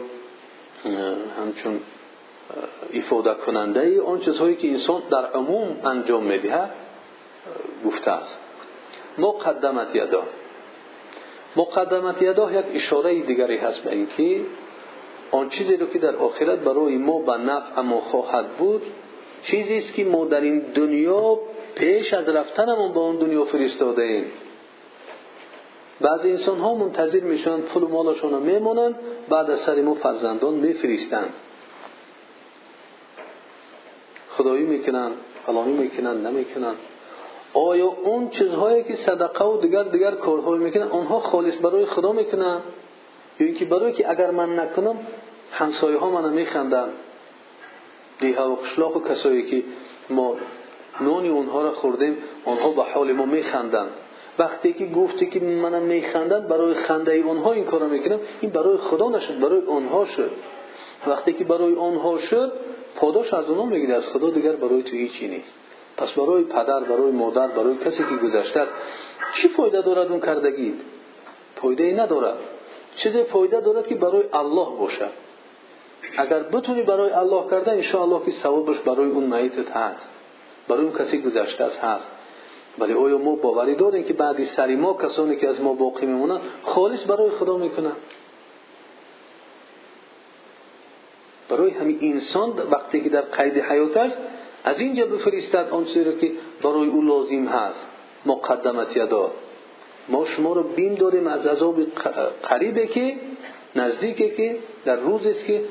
همچون 1.40 1.80
ایفاده 2.92 3.34
کننده 3.34 3.80
ای. 3.80 4.00
آن 4.00 4.20
چیزهایی 4.20 4.56
که 4.56 4.68
انسان 4.68 5.02
در 5.12 5.26
عموم 5.26 5.86
انجام 5.86 6.24
میده 6.24 6.70
گفته 7.86 8.12
است. 8.12 8.40
مقدمت 9.18 9.96
یدا. 9.96 10.24
مقدمت 11.56 12.22
یدا 12.22 12.52
یک 12.52 12.66
اشاره 12.74 13.20
دیگری 13.20 13.58
هست 13.58 13.84
به 13.84 13.92
اینکه 13.92 14.42
آن 15.32 15.50
چیزی 15.50 15.78
رو 15.78 15.86
که 15.86 16.00
در 16.00 16.16
آخرت 16.16 16.60
برای 16.60 16.98
ما 16.98 17.20
به 17.20 17.38
نفع 17.38 17.82
ما 17.82 18.02
خواهد 18.02 18.48
بود 18.48 18.82
چیزی 19.44 19.78
است 19.78 19.94
که 19.94 20.06
ما 20.06 20.26
در 20.26 20.42
این 20.42 20.60
دنیا 20.60 21.40
پیش 21.76 22.14
از 22.14 22.30
رفتنمون 22.30 22.92
به 22.92 23.00
اون 23.00 23.16
دنیا 23.16 23.46
فرستاده 23.46 24.04
ایم 24.04 24.32
بعضی 26.02 26.32
انسان 26.32 26.60
ها 26.60 26.74
منتظر 26.74 27.20
میشن 27.20 27.62
پول 27.62 27.84
و 27.84 27.88
مالشون 27.88 28.32
رو 28.32 28.40
میمونند 28.40 28.96
بعد 29.30 29.50
از 29.50 29.60
سر 29.60 29.82
ما 29.82 29.94
فرزندان 29.94 30.54
میفرستند 30.54 31.34
خدایی 34.30 34.64
می‌کنن 34.64 35.12
فلانی 35.46 35.74
می‌کنن 35.74 36.26
نمی‌کنن. 36.28 36.76
آیا 37.54 37.86
اون 37.86 38.30
چیزهایی 38.30 38.84
که 38.84 38.96
صدقه 38.96 39.46
و 39.46 39.58
دیگر 39.58 39.84
دیگر 39.84 40.12
کارهایی 40.12 40.64
می‌کنن 40.64 40.84
آنها 40.84 41.20
خالص 41.20 41.54
برای 41.62 41.86
خدا 41.86 42.12
می‌کنن؟ 42.12 42.62
یا 43.40 43.48
اینکه 43.48 43.66
برای 43.66 43.94
که 43.94 44.10
اگر 44.10 44.32
من 44.32 44.60
نکنم 44.60 45.00
همسایه 45.52 45.98
ها 45.98 46.10
منو 46.10 46.30
میخندن. 46.30 46.90
دیها 48.20 48.52
و 48.52 48.56
قشلاق 48.56 48.98
و 48.98 49.00
کسایی 49.00 49.44
که 49.44 49.64
ما 50.10 50.36
نونی 51.02 51.30
اونها 51.30 51.62
را 51.62 51.72
خوردیم 51.72 52.18
آنها 52.46 52.70
به 52.70 52.84
حال 52.84 53.12
ما 53.12 53.26
میخندند. 53.26 53.90
وقتی 54.40 54.74
که 54.74 54.86
گفتی 54.86 55.26
که 55.26 55.40
منم 55.40 55.82
میخندن 55.82 56.48
برای 56.48 56.74
خنده 56.74 57.14
اونها 57.14 57.52
این 57.52 57.66
کارو 57.66 57.88
می‌کنم 57.88 58.20
این 58.42 58.52
برای 58.52 58.78
خدا 58.78 59.10
نشد 59.10 59.40
برای 59.40 59.62
آنها 59.68 60.06
شد. 60.06 60.32
وقتی 61.08 61.34
که 61.34 61.44
برای 61.44 61.76
آنها 61.76 62.18
شد 62.18 62.54
پاداش 62.96 63.34
از 63.34 63.50
اونها 63.50 63.66
می‌گیری 63.66 63.94
از 63.94 64.08
خدا 64.08 64.30
دیگر 64.30 64.56
برای 64.56 64.84
تو 64.84 64.96
هیچی 64.96 65.28
نیست. 65.28 65.54
پس 65.98 66.12
برای 66.12 66.44
پدر 66.44 66.80
برای 66.80 67.12
مادر 67.12 67.48
برای 67.48 67.78
کسی 67.78 68.04
که 68.04 68.16
گذشته 68.16 68.64
چی 69.36 69.48
فایده 69.48 69.82
دارد 69.82 70.12
اون 70.12 70.20
کردگی؟ 70.20 70.74
فایده 71.56 71.84
ای 71.84 71.94
ندارد. 71.94 72.38
چیزی 72.96 73.24
فایده 73.24 73.62
دارد 73.62 73.88
که 73.88 73.96
برای 73.96 74.24
الله 74.34 74.78
باشد 74.80 75.12
اگر 76.18 76.40
بتونی 76.40 76.82
برای 76.84 77.12
الله 77.12 77.50
کرده 77.50 77.72
ان 77.72 78.02
الله 78.02 78.26
که 78.26 78.32
ثوابش 78.32 78.80
برای 78.80 79.10
اون 79.10 79.24
میتت 79.24 79.72
هست. 79.72 80.10
برای 80.70 80.84
اون 80.84 80.94
کسی 80.94 81.22
گذشته 81.22 81.64
است 81.64 81.78
هست 81.78 82.12
ولی 82.80 82.94
آیا 82.94 83.18
ما 83.18 83.36
باوری 83.36 83.76
داریم 83.76 84.04
که 84.04 84.14
بعدی 84.14 84.46
سری 84.46 84.76
ما 84.76 84.94
کسانی 84.94 85.36
که 85.36 85.48
از 85.48 85.62
ما 85.62 85.74
باقی 85.74 86.06
میمونن 86.06 86.40
خالص 86.64 87.08
برای 87.08 87.30
خدا 87.30 87.58
می‌کنن؟ 87.58 87.92
برای 91.50 91.70
همین 91.70 92.00
انسان 92.02 92.54
وقتی 92.72 93.02
که 93.02 93.10
در 93.10 93.22
قید 93.22 93.58
حیات 93.58 93.98
است 93.98 94.18
از 94.64 94.80
اینجا 94.80 95.06
بفرستد 95.06 95.70
آن 95.72 95.86
چیزی 95.86 96.14
که 96.14 96.32
برای 96.64 96.88
او 96.88 97.02
لازم 97.02 97.46
هست. 97.46 97.86
مقدمت 98.26 98.98
یدا. 98.98 99.32
ما 100.10 100.26
شما 100.26 100.54
رو 100.54 100.64
بیم 100.64 100.96
داریم 100.96 101.28
از 101.28 101.48
عذاب 101.48 101.84
قریبه 102.44 102.88
که 102.88 103.16
نزدیکه 103.76 104.30
که 104.30 104.58
در 104.86 104.96
روز 104.96 105.28
است 105.28 105.46
که 105.46 105.64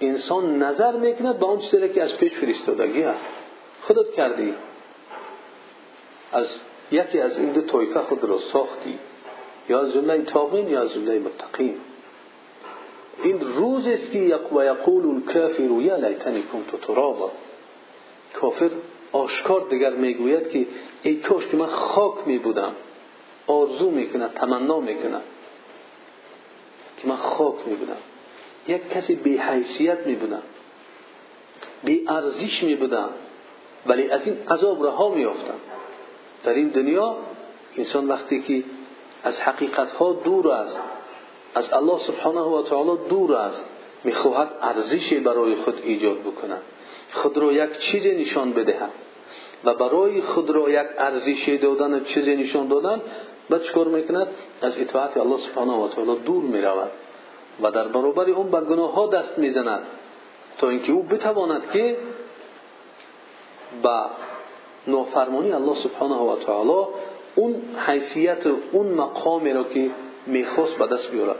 انسان 0.00 0.62
نظر 0.62 0.92
می‌کند 0.92 1.38
به 1.38 1.46
آن 1.46 1.58
چیزی 1.58 1.88
که 1.88 2.02
از 2.02 2.16
پیش 2.16 2.32
فرستادگی 2.32 3.02
است 3.02 3.43
خودت 3.86 4.12
کردی. 4.12 4.54
از 6.32 6.60
یکی 6.92 7.20
از 7.20 7.38
این 7.38 7.52
دو 7.52 7.60
طایفه 7.60 8.00
خود 8.00 8.24
را 8.24 8.38
ساختی. 8.38 8.98
یا 9.68 9.80
از 9.80 9.92
جمله 9.92 10.22
تاغین 10.22 10.68
یا 10.68 10.80
از 10.80 10.94
جمله 10.94 11.18
متقین. 11.18 11.74
این 13.22 13.40
روز 13.40 13.86
است 13.86 14.12
که 14.12 14.40
و 14.52 14.64
یقول 14.64 15.06
الکافر 15.06 15.60
یا 15.60 15.96
لیتنی 15.96 16.42
کنت 16.42 16.80
ترابا. 16.80 17.30
کافر 18.34 18.70
آشکار 19.12 19.66
دیگر 19.70 19.90
می‌گوید 19.90 20.48
که 20.48 20.66
ای 21.02 21.16
کاش 21.16 21.46
که 21.46 21.56
من 21.56 21.66
خاک 21.66 22.26
می 22.26 22.38
بودم 22.38 22.72
آرزو 23.46 23.90
می‌کنه 23.90 24.28
تمنا 24.28 24.80
می‌کنه 24.80 25.20
که 26.98 27.08
من 27.08 27.16
خاک 27.16 27.54
می 27.66 27.74
بودم 27.74 27.96
یک 28.68 28.88
کسی 28.88 29.14
بی 29.14 29.36
حیثیت 29.36 30.06
می 30.06 30.14
بودم 30.14 30.42
بی 31.84 32.04
ارزش 32.08 32.62
می 32.62 32.74
بودم 32.74 33.08
ولی 33.86 34.10
از 34.10 34.26
این 34.26 34.36
عذاب 34.48 34.86
رها 34.86 35.08
می 35.08 35.24
افتم 35.24 35.54
در 36.44 36.54
این 36.54 36.68
دنیا 36.68 37.16
انسان 37.76 38.08
وقتی 38.08 38.42
که 38.42 38.64
از 39.24 39.40
حقیقت 39.40 39.92
ها 39.92 40.12
دور 40.12 40.50
است 40.52 40.80
از 41.54 41.72
الله 41.72 41.98
سبحانه 41.98 42.40
و 42.40 42.62
تعالی 42.62 42.98
دور 43.08 43.34
است 43.34 43.64
می‌خواهد 44.04 44.48
ارزشی 44.62 45.20
برای 45.20 45.54
خود 45.54 45.80
ایجاد 45.84 46.20
بکنه 46.20 46.56
خود 47.12 47.38
را 47.38 47.52
یک 47.52 47.78
چیز 47.78 48.06
نشان 48.06 48.52
بدهد. 48.52 48.90
و 49.64 49.74
برای 49.74 50.20
خود 50.20 50.50
را 50.50 50.70
یک 50.70 50.86
ارزشی 50.98 51.58
دادن 51.58 52.04
چیزی 52.04 52.36
نشان 52.36 52.68
دادن 52.68 53.02
بعد 53.50 53.62
چکار 53.62 53.88
می‌کند؟ 53.88 54.28
از 54.62 54.78
اطاعت 54.78 55.16
الله 55.16 55.38
سبحانه 55.38 55.72
و 55.72 55.88
تعالی 55.88 56.16
دور 56.18 56.42
می‌رود. 56.42 56.90
و 57.62 57.70
در 57.70 57.88
برابر 57.88 58.30
اون 58.30 58.50
به 58.50 58.60
گناه 58.60 58.92
ها 58.92 59.06
دست 59.06 59.38
می‌زند. 59.38 59.82
تا 60.58 60.68
اینکه 60.68 60.92
او 60.92 61.02
بتواند 61.02 61.70
که 61.72 61.96
با 63.82 64.10
نافرمانی 64.86 65.52
الله 65.52 65.74
سبحانه 65.74 66.14
و 66.14 66.36
تعالی 66.36 66.86
اون 67.34 67.62
حیثیت 67.86 68.46
اون 68.72 68.86
مقامی 68.86 69.52
را 69.52 69.64
که 69.64 69.90
می‌خواست 70.26 70.72
به 70.72 70.86
دست 70.86 71.10
بیارد. 71.10 71.38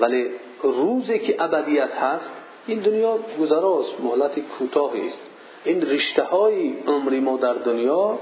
ولی 0.00 0.30
روزی 0.62 1.18
که 1.18 1.42
ابدیت 1.42 1.92
هست 1.92 2.30
این 2.66 2.80
دنیا 2.80 3.18
گذراست 3.40 4.00
مهلت 4.00 4.38
کوتاهی 4.38 5.06
است. 5.06 5.20
این 5.64 5.82
رشته 5.82 6.22
های 6.22 6.74
عمری 6.86 7.20
ما 7.20 7.36
در 7.36 7.54
دنیا 7.54 8.18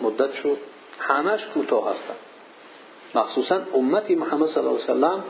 مدت 0.00 0.32
شد 0.34 0.58
همش 0.98 1.46
کوتاه 1.54 1.90
هستند. 1.90 2.16
مخصوصا 3.14 3.60
امتی 3.74 4.14
محمد 4.14 4.46
صلی 4.46 4.66
الله 4.66 4.82
علیه 4.82 4.84
وسلم 4.84 5.24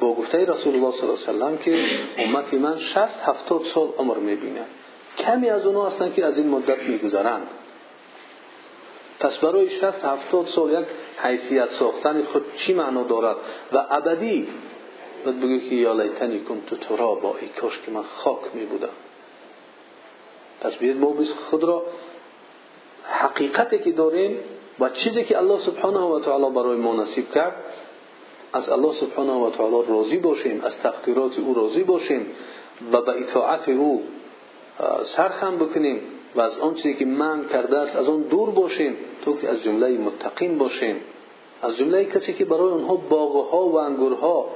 با 0.00 0.14
گفته 0.14 0.44
رسول 0.44 0.74
الله 0.74 0.90
صلی 0.90 1.08
الله 1.08 1.28
علیه 1.28 1.38
وسلم 1.38 1.58
که 1.58 1.84
امتی 2.18 2.58
من 2.58 2.78
60 2.78 2.98
70 3.24 3.64
سال 3.64 3.88
عمر 3.98 4.16
می‌بیند. 4.16 4.66
کمی 5.18 5.50
از 5.50 5.66
اونها 5.66 5.86
هستند 5.86 6.14
که 6.14 6.24
از 6.24 6.38
این 6.38 6.48
مدت 6.48 6.82
میگذرند. 6.82 7.46
پس 9.20 9.38
برای 9.38 9.70
60 9.70 10.04
70 10.04 10.46
سال 10.46 10.70
یک 10.72 10.86
حیثیت 11.18 11.70
ساختن 11.70 12.22
خود 12.22 12.44
چی 12.56 12.74
معنا 12.74 13.02
دارد؟ 13.02 13.36
و 13.72 13.86
ابدی 13.90 14.48
باید 15.24 15.40
بگی 15.40 15.68
که 15.68 15.74
یا 15.74 15.92
لیتنی 15.92 16.42
تو 16.66 16.76
ترا 16.76 17.14
با 17.14 17.36
ای 17.40 17.48
کاش 17.48 17.78
که 17.86 17.90
من 17.90 18.02
خاک 18.02 18.54
می 18.54 18.64
بودم 18.64 18.88
پس 20.60 20.76
بیاید 20.76 20.96
ما 20.96 21.14
خود 21.50 21.64
را 21.64 21.86
حقیقتی 23.04 23.78
که 23.78 23.92
داریم 23.92 24.38
و 24.80 24.88
چیزی 24.88 25.24
که 25.24 25.38
الله 25.38 25.58
سبحانه 25.58 25.98
و 25.98 26.20
تعالی 26.20 26.54
برای 26.54 26.76
ما 26.76 26.94
نصیب 26.94 27.32
کرد 27.32 27.56
از 28.52 28.68
الله 28.68 28.92
سبحانه 28.92 29.32
و 29.32 29.50
تعالی 29.50 29.88
راضی 29.88 30.18
باشیم 30.18 30.60
از 30.64 30.78
تقدیرات 30.78 31.38
او 31.38 31.54
راضی 31.54 31.82
باشیم 31.82 32.26
و 32.92 33.02
به 33.02 33.20
اطاعت 33.20 33.68
او 33.68 34.04
سرخم 35.02 35.56
بکنیم 35.56 36.00
و 36.34 36.40
از 36.40 36.58
آن 36.58 36.74
چیزی 36.74 36.94
که 36.94 37.04
من 37.04 37.48
کرده 37.48 37.78
است 37.78 37.96
از 37.96 38.08
آن 38.08 38.22
دور 38.22 38.50
باشیم 38.50 38.96
تو 39.24 39.36
که 39.36 39.48
از 39.48 39.62
جمله 39.62 39.98
متقین 39.98 40.58
باشیم 40.58 40.96
از 41.62 41.76
جمله 41.76 42.04
کسی 42.04 42.32
که 42.32 42.44
برای 42.44 42.70
آنها 42.70 42.96
باغها 42.96 43.66
و 43.68 43.76
انگورها 43.76 44.46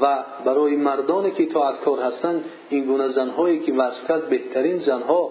و 0.00 0.24
برای 0.44 0.76
مردانی 0.76 1.30
که 1.30 1.42
اطاعتکار 1.42 2.00
هستند 2.00 2.44
این 2.70 2.84
گونه 2.84 3.08
زنهایی 3.08 3.60
که 3.60 3.72
وصف 3.72 4.08
کرد 4.08 4.28
بهترین 4.28 4.78
زنها 4.78 5.30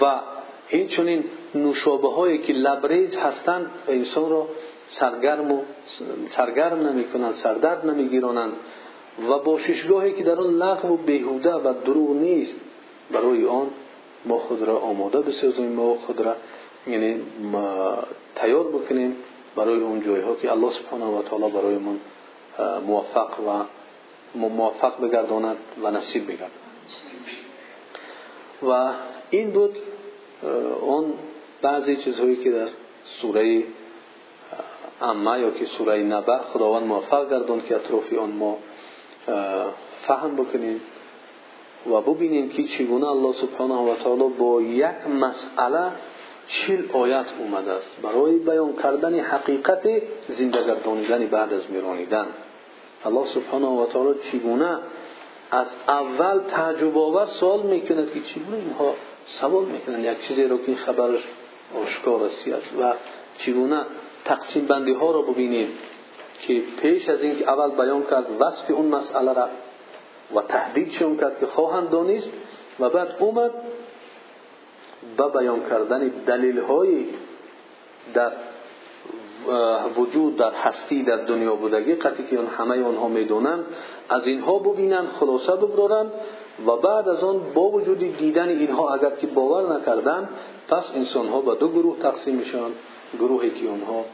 و 0.00 0.20
این 0.68 0.88
چنین 0.88 1.24
نوشابه 1.54 2.08
هایی 2.08 2.38
که 2.38 2.52
لبریز 2.52 3.16
هستند 3.16 3.70
انسان 3.88 4.30
را 4.30 4.48
سرگرم 4.86 5.52
و 5.52 5.62
سرگرم 6.26 6.86
نمی 6.88 7.04
کنند 7.04 7.32
سردرد 7.32 7.86
نمی 7.86 8.08
گیرانند 8.08 8.52
و 9.28 9.38
باششگاهی 9.38 10.12
که 10.12 10.24
در 10.24 10.40
آن 10.40 10.50
لغو 10.50 10.94
و 10.94 10.96
بیهوده 10.96 11.54
و 11.54 11.74
دروغ 11.84 12.10
نیست 12.10 12.56
برای 13.10 13.46
آن 13.46 13.70
ما 14.24 14.38
خود 14.38 14.62
را 14.62 14.78
آماده 14.78 15.20
بسازیم 15.20 15.72
ما 15.72 15.94
خود 15.94 16.20
را 16.20 16.36
یعنی 16.86 17.22
تیار 18.34 18.68
بکنیم 18.68 19.16
برای 19.56 19.80
اون 19.80 20.02
جایی 20.02 20.22
ها 20.22 20.34
که 20.34 20.52
الله 20.52 20.70
سبحانه 20.70 21.04
و 21.04 21.22
تعالی 21.22 21.50
برای 21.52 21.74
من 21.74 21.98
موفق 22.86 23.40
و 23.40 23.64
موفق 24.38 25.00
بگرداند 25.00 25.56
و 25.82 25.90
نصیب 25.90 26.26
بگرداند. 26.26 26.50
و 28.62 28.92
این 29.30 29.50
بود 29.50 29.78
اون 30.80 31.14
بعضی 31.62 31.96
چیزهایی 31.96 32.36
که 32.36 32.50
در 32.50 32.68
سوره 33.04 33.64
اما 35.02 35.38
یا 35.38 35.50
که 35.50 35.64
سوره 35.64 36.02
نبع 36.02 36.38
خداوند 36.38 36.86
موفق 36.86 37.30
گردان 37.30 37.62
که 37.62 37.76
اطرافی 37.76 38.16
آن 38.16 38.30
ما 38.30 38.58
فهم 40.06 40.36
بکنیم. 40.36 40.80
و 41.90 42.00
ببینیم 42.00 42.48
که 42.48 42.64
چگونه 42.64 43.08
الله 43.08 43.32
سبحانه 43.32 43.74
و 43.74 43.94
تعالی 43.94 44.28
با 44.38 44.62
یک 44.62 45.06
مسئله 45.20 45.90
چیل 46.46 46.90
آیت 46.92 47.26
اومده 47.38 47.72
است. 47.72 47.96
برای 48.02 48.38
بیان 48.38 48.76
کردن 48.82 49.20
حقیقت 49.20 50.02
زنده 50.28 50.64
گردانیدن 50.64 51.26
بعد 51.26 51.52
از 51.52 51.70
میرانیدن. 51.70 52.26
الله 53.04 53.26
سبحانه 53.26 53.66
و 53.66 53.86
تعالی 53.86 54.18
چگونه 54.32 54.78
از 55.50 55.74
اول 55.88 56.40
تعجب 56.40 56.98
آور 56.98 57.26
سوال 57.26 57.62
می‌کند 57.62 58.12
که 58.12 58.20
چگونه 58.20 58.56
اینها 58.56 58.94
سوال 59.26 59.64
می‌کنند 59.64 60.04
یک 60.04 60.20
چیزی 60.20 60.44
رو 60.44 60.58
که 60.58 60.74
خبرش 60.74 61.24
آشکار 61.82 62.22
است. 62.22 62.48
و 62.80 62.92
چگونه 63.38 63.86
تقسیم 64.24 64.66
بندی 64.66 64.92
ها 64.92 65.10
رو 65.10 65.22
ببینیم 65.22 65.68
که 66.40 66.62
پیش 66.82 67.08
از 67.08 67.22
اینکه 67.22 67.50
اول 67.50 67.70
بیان 67.70 68.02
کرد 68.02 68.26
وصف 68.40 68.70
اون 68.70 68.86
مسئله 68.86 69.32
را 69.32 69.48
و 70.34 70.40
تهدیدشون 70.40 71.16
کرد 71.16 71.40
که 71.40 71.46
خواهند 71.46 71.90
دانست 71.90 72.30
و 72.80 72.90
بعد 72.90 73.16
اومد 73.18 73.50
به 75.16 75.28
بیان 75.28 75.60
کردن 75.70 76.08
دلیل 76.08 76.60
های 76.60 77.06
در 78.14 78.32
وجود 79.96 80.36
در 80.36 80.50
هستی 80.50 81.02
در 81.02 81.16
دنیا 81.16 81.54
بودگی 81.54 81.94
قطعی 81.94 82.26
که 82.26 82.38
همه 82.58 82.84
آنها 82.84 83.08
می‌دونند 83.08 83.64
از 84.08 84.26
اینها 84.26 84.58
ببینند 84.58 85.08
خلاصه 85.08 85.52
بگذارند 85.52 86.12
و 86.66 86.76
بعد 86.76 87.08
از 87.08 87.24
آن 87.24 87.40
با 87.54 87.62
وجود 87.62 87.98
دیدن 87.98 88.48
اینها 88.48 88.94
اگر 88.94 89.10
که 89.10 89.26
باور 89.26 89.76
نکردند 89.76 90.28
پس 90.68 90.90
انسان 90.94 91.28
ها 91.28 91.40
به 91.40 91.54
دو 91.54 91.68
گروه 91.68 91.98
تقسیم 91.98 92.34
میشن 92.34 92.70
گروهی 93.18 93.50
که 93.50 93.68
آنها 93.68 94.04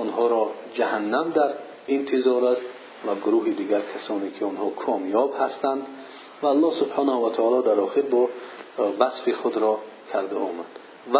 آنها 0.00 0.26
را 0.26 0.50
جهنم 0.74 1.30
در 1.30 1.50
انتظار 1.88 2.44
است 2.44 2.62
و 3.06 3.14
گروه 3.14 3.50
دیگر 3.50 3.80
کسانی 3.94 4.30
که 4.30 4.44
آنها 4.44 4.70
کامیاب 4.70 5.34
هستند 5.40 5.86
و 6.42 6.46
الله 6.46 6.72
سبحانه 6.72 7.12
و 7.12 7.30
تعالی 7.30 7.62
در 7.62 7.80
آخر 7.80 8.00
با 8.00 8.28
وصف 8.98 9.28
خود 9.28 9.56
را 9.56 9.78
کرده 10.12 10.36
آمد. 10.36 10.66
و 11.14 11.18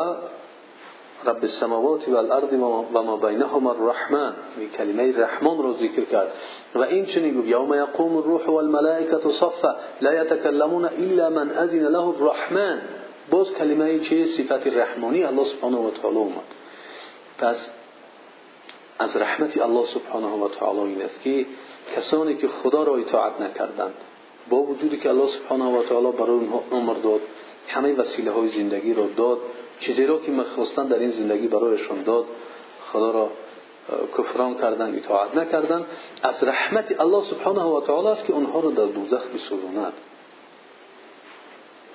رب 1.24 1.42
السماوات 1.42 2.08
و 2.08 2.16
الارض 2.16 2.52
و 2.94 3.02
ما 3.02 3.16
بینهما 3.16 3.72
الرحمن. 3.72 4.34
می 4.56 4.70
کلمه 4.70 5.18
رحمان 5.18 5.62
را 5.62 5.72
ذکر 5.72 6.04
کرد. 6.04 6.32
و 6.74 6.78
این 6.78 7.06
چنین 7.06 7.38
گفت 7.38 7.48
یوم 7.48 7.74
یقوم 7.74 8.16
الروح 8.16 8.46
والملائکه 8.46 9.28
صفا 9.28 9.76
لا 10.00 10.14
یتکلمون 10.14 10.84
الا 10.84 11.30
من 11.30 11.50
اذن 11.50 11.88
له 11.88 12.08
الرحمن. 12.08 12.80
باز 13.30 13.52
کلمه 13.52 13.98
چه 13.98 14.26
صفت 14.26 14.66
رحمانی 14.66 15.24
الله 15.24 15.44
سبحانه 15.44 15.76
و 15.76 15.90
تعالی 15.90 16.16
اومد 16.16 16.54
پس 17.38 17.70
از 18.98 19.16
رحمت 19.16 19.60
الله 19.60 19.86
سبحانه 19.86 20.26
و 20.26 20.48
تعالی 20.48 20.78
این 20.78 21.02
است 21.02 21.22
که 21.22 21.46
کسانی 21.96 22.34
که 22.34 22.48
خدا 22.48 22.82
را 22.82 22.96
اطاعت 22.96 23.40
نکردند 23.40 23.94
با 24.48 24.56
وجودی 24.56 24.96
که 24.96 25.08
الله 25.08 25.26
سبحانه 25.26 25.78
و 25.78 25.82
تعالی 25.82 26.12
برای 26.12 26.30
اونها 26.30 26.62
عمر 26.72 26.94
داد 26.94 27.20
همه 27.68 27.94
وسیله 27.94 28.30
های 28.30 28.48
زندگی 28.48 28.94
را 28.94 29.06
داد 29.16 29.38
چیزی 29.80 30.06
را 30.06 30.18
که 30.18 30.32
مخواستن 30.32 30.86
در 30.86 30.98
این 30.98 31.10
زندگی 31.10 31.48
برایشان 31.48 32.02
داد 32.02 32.24
خدا 32.92 33.10
را 33.10 33.30
کفران 34.18 34.54
کردن 34.54 34.96
اطاعت 34.96 35.36
نکردن 35.36 35.86
از 36.22 36.44
رحمت 36.44 37.00
الله 37.00 37.24
سبحانه 37.24 37.62
و 37.62 37.80
تعالی 37.80 38.08
است 38.08 38.24
که 38.24 38.32
اونها 38.32 38.60
را 38.60 38.70
در 38.70 38.84
دوزخ 38.84 39.26
بسوزاند. 39.26 39.92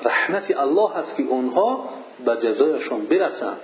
رحمت 0.04 0.58
الله 0.58 0.98
است 0.98 1.16
که 1.16 1.24
اونها 1.24 1.90
به 2.26 2.36
جزایشان 2.36 3.06
برسند. 3.06 3.62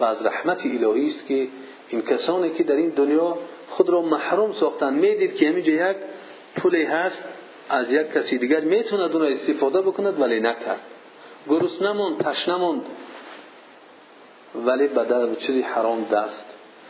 و 0.00 0.04
از 0.04 0.26
رحمت 0.26 0.66
الهی 0.66 1.08
است 1.08 1.26
که 1.26 1.48
این 1.88 2.02
کسانی 2.02 2.50
که 2.50 2.62
در 2.62 2.76
این 2.76 2.88
دنیا 2.88 3.38
خود 3.70 3.90
را 3.90 4.02
محروم 4.02 4.52
ساختن. 4.52 4.94
می‌دید 4.94 5.36
که 5.36 5.48
همینجا 5.48 5.72
یک 5.72 5.96
پولی 6.56 6.82
هست 6.82 7.24
از 7.68 7.92
یک 7.92 8.12
کسی 8.12 8.38
دیگر 8.38 8.60
می‌تونه 8.60 9.16
اون 9.16 9.32
استفاده 9.32 9.82
بکند 9.82 10.20
ولی 10.20 10.40
نکرد 10.40 10.80
گرسنه 11.48 12.18
تشنه 12.18 12.80
ولی 14.54 14.86
به 14.86 15.36
چیزی 15.40 15.62
حرام 15.62 16.04
دست 16.04 16.46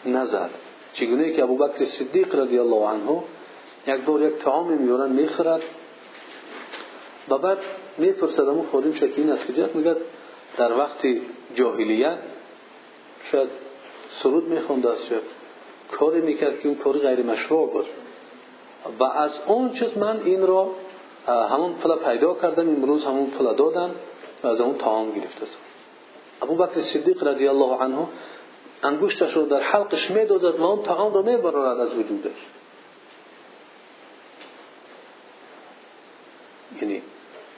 نزد. 0.07 0.51
چگونه 0.93 1.33
که 1.33 1.43
ابوبکر 1.43 1.85
صدیق 1.85 2.35
رضی 2.35 2.59
الله 2.59 2.89
عنه 2.89 3.22
یک 3.87 4.01
بار 4.01 4.22
یک 4.22 4.35
طعام 4.35 4.72
میورن 4.72 5.11
می‌خورد. 5.11 5.62
و 7.29 7.39
بعد 7.39 7.59
می‌پرسد 7.99 8.49
امو 8.49 8.66
خادم 8.72 8.93
شکین 8.93 9.31
است 9.31 9.47
که 9.47 9.70
میگه 9.74 9.97
در 10.57 10.79
وقت 10.79 11.07
جاهلیت 11.55 12.18
شاید 13.33 13.49
سرود 14.18 14.49
میخونده 14.49 14.91
است 14.91 15.07
شاید 15.09 15.38
کاری 15.93 16.20
می‌کرد 16.20 16.61
که 16.61 16.68
اون 16.68 16.76
کاری 16.76 16.99
غیر 17.01 17.22
مشروع 17.22 17.70
بود. 17.70 17.86
و 19.01 19.05
از 19.05 19.41
اون 19.47 19.72
چیز 19.72 19.99
من 19.99 20.20
این 20.24 20.47
را 20.47 20.70
همون 21.26 21.74
پلا 21.74 21.97
پیدا 21.97 22.34
کردم 22.34 22.68
امروز 22.68 23.05
همون 23.05 23.30
پلا 23.30 23.53
دادن 23.53 23.91
و 24.43 24.47
از 24.47 24.61
اون 24.61 24.74
تمام 24.74 25.11
گرفته 25.11 25.47
ابو 26.43 26.55
بکر 26.55 26.80
صدیق 26.80 27.26
رضی 27.26 27.49
الله 27.49 27.76
عنه 27.76 28.07
انگشتش 28.82 29.36
رو 29.36 29.47
در 29.47 29.61
حلقش 29.61 30.11
می‌دادد 30.11 30.61
و 30.61 30.64
اون 30.64 30.82
طعام 30.82 31.14
رو 31.14 31.22
میبرارد 31.22 31.80
از 31.80 31.95
وجودش. 31.95 32.47
یعنی 36.82 37.03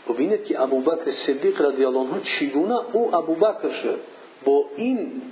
ببینید 0.08 0.44
که 0.44 0.62
ابو 0.62 0.80
بکر 0.80 1.10
صدیق 1.10 1.60
رضی 1.60 1.84
الله 1.84 1.98
عنه 1.98 2.20
چگونه 2.20 2.80
او 2.92 3.14
ابو 3.16 3.34
بکر 3.34 3.72
شد 3.72 4.00
با 4.44 4.64
این 4.76 5.22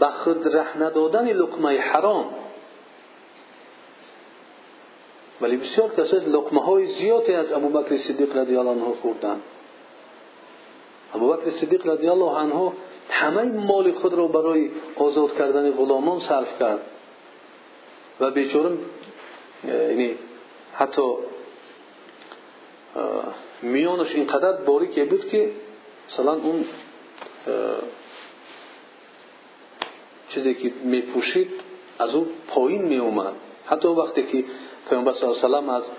به 0.00 0.08
خود 0.08 0.56
ره 0.56 0.78
ندادن 0.78 1.28
لقمه 1.28 1.80
حرام. 1.80 2.34
ولی 5.40 5.56
بسیار 5.56 5.88
کسی 5.88 6.16
از 6.16 6.28
لقمه 6.28 6.64
های 6.64 6.86
زیادی 6.86 7.32
از 7.32 7.52
ابو 7.52 7.68
بکر 7.68 7.96
صدیق 7.96 8.36
رضی 8.36 8.56
الله 8.56 8.70
عنه 8.70 8.94
خوردن. 8.94 9.40
ابو 11.14 11.28
بکر 11.28 11.50
صدیق 11.50 11.86
رضی 11.86 12.08
الله 12.08 12.36
عنه 12.36 12.72
همه 13.10 13.42
مال 13.42 13.92
خود 13.92 14.14
را 14.14 14.26
برای 14.26 14.70
آزاد 14.96 15.38
کردن 15.38 15.70
غلامان 15.70 16.20
صرف 16.20 16.58
کرد. 16.58 16.80
و 18.20 18.30
بیچاره 18.30 18.76
یعنی 19.64 20.14
حتی 20.74 21.02
میانش 23.62 24.14
اینقدر 24.14 24.52
باریک 24.52 25.08
بود 25.10 25.28
که 25.28 25.50
مثلا 26.08 26.32
اون 26.32 26.64
چیزی 30.34 30.54
که 30.54 30.72
میپوشید 30.84 31.50
از 31.98 32.14
او 32.14 32.26
پایین 32.48 32.82
می 32.82 32.98
اومد 32.98 33.32
حتی 33.66 33.88
وقتی 33.88 34.22
که 34.22 34.44
پیامبر 34.88 35.12
صلی 35.12 35.28
الله 35.28 35.58
علیه 35.58 35.70
و 35.70 35.70
از 35.70 35.90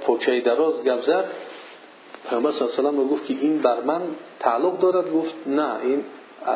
پوچه 0.00 0.40
دراز 0.40 0.82
گپ 0.84 1.02
زد 1.02 1.24
پیامبر 2.30 2.50
صلی 2.50 2.68
الله 2.78 2.88
علیه 2.88 3.00
و 3.00 3.08
گفت 3.08 3.26
که 3.26 3.34
این 3.40 3.58
بر 3.58 3.80
من 3.80 4.00
تعلق 4.40 4.78
دارد. 4.78 5.12
گفت 5.12 5.34
نه 5.46 5.76
این 5.82 6.04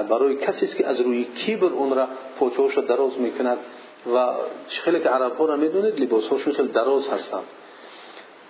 برای 0.09 0.37
کسی 0.37 0.67
است 0.67 0.77
که 0.77 0.87
از 0.87 1.01
روی 1.01 1.25
کیبر 1.25 1.67
اون 1.67 1.97
را 1.97 2.09
پوچه‌اش 2.39 2.79
دراز 2.79 3.19
می‌کند. 3.19 3.59
و 4.15 4.27
خیلی 4.69 5.01
که 5.01 5.09
عرب 5.09 5.37
ها 5.37 5.45
را 5.45 5.57
می‌دونید 5.57 6.01
لباس 6.01 6.29
هاشون 6.29 6.53
خیلی 6.53 6.69
دراز 6.69 7.09
هستند. 7.09 7.45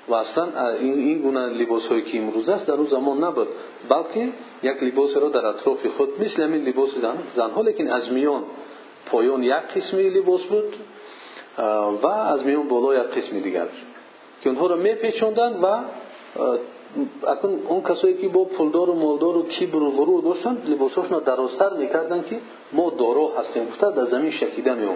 و 0.09 0.15
اصلا 0.15 0.69
این 0.69 0.99
این 0.99 1.19
گونه 1.19 1.47
لباس 1.47 1.87
هایی 1.87 2.03
که 2.03 2.19
امروز 2.19 2.49
است 2.49 2.67
در 2.67 2.75
اون 2.75 2.87
زمان 2.87 3.25
نبود. 3.25 3.49
بلکه 3.89 4.29
یک 4.63 4.83
لباس 4.83 5.17
را 5.17 5.29
در 5.29 5.47
اطراف 5.47 5.87
خود 5.87 6.23
مثل 6.23 6.43
همین 6.43 6.65
لباس 6.65 6.95
زن 6.95 7.19
زن 7.37 7.51
ها 7.51 7.63
لیکن 7.63 7.89
از 7.89 8.13
میان 8.13 8.43
پایان 9.11 9.43
یک 9.43 9.53
قسمی 9.53 10.11
لباس 10.11 10.43
بود 10.45 10.75
و 12.03 12.07
از 12.07 12.47
میان 12.47 12.69
بالا 12.69 12.95
یک 12.95 13.11
قسم 13.11 13.41
دیگر 13.41 13.67
که 14.43 14.51
اونها 14.51 14.67
را 14.67 14.77
میپیچوندن 14.77 15.53
و 15.53 15.83
اکنون 17.27 17.67
اون 17.69 17.83
کسایی 17.83 18.15
که 18.15 18.29
با 18.29 18.45
پولدار 18.45 18.91
و 18.91 18.95
مالدار 18.95 19.37
و 19.37 19.43
کیبر 19.43 19.83
و 19.83 19.91
غرور 19.91 20.23
داشتند 20.23 20.71
لباساشون 20.71 21.11
را 21.11 21.21
درازتر 21.21 21.75
می‌کردن 21.77 22.23
که 22.23 22.41
ما 22.73 22.91
دارا 22.91 23.29
هستیم 23.39 23.69
گفته 23.69 23.91
در 23.91 24.05
زمین 24.05 24.31
شکیده 24.31 24.75
می 24.75 24.87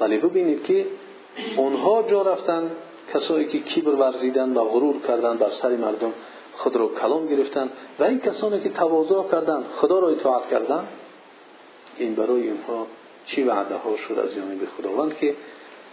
ولی 0.00 0.18
ببینید 0.18 0.64
که 0.64 0.86
اونها 1.56 2.02
جا 2.02 2.22
رفتن 2.22 2.70
کسایی 3.14 3.46
که 3.46 3.58
کیبر 3.58 3.94
ورزیدن 3.94 4.54
و 4.54 4.64
غرور 4.64 4.94
کردن 5.08 5.36
بر 5.36 5.50
سر 5.50 5.76
مردم 5.76 6.12
خود 6.52 6.76
را 6.76 6.88
کلام 6.88 7.26
گرفتن 7.26 7.68
و 7.98 8.04
این 8.04 8.20
کسانی 8.20 8.60
این 11.98 12.14
برای 12.14 12.42
اینها 12.42 12.86
چی 13.26 13.42
وعده 13.42 13.74
ها 13.74 13.96
شد 13.96 14.18
از 14.18 14.34
جانب 14.34 14.66
خداوند 14.78 15.16
که 15.16 15.34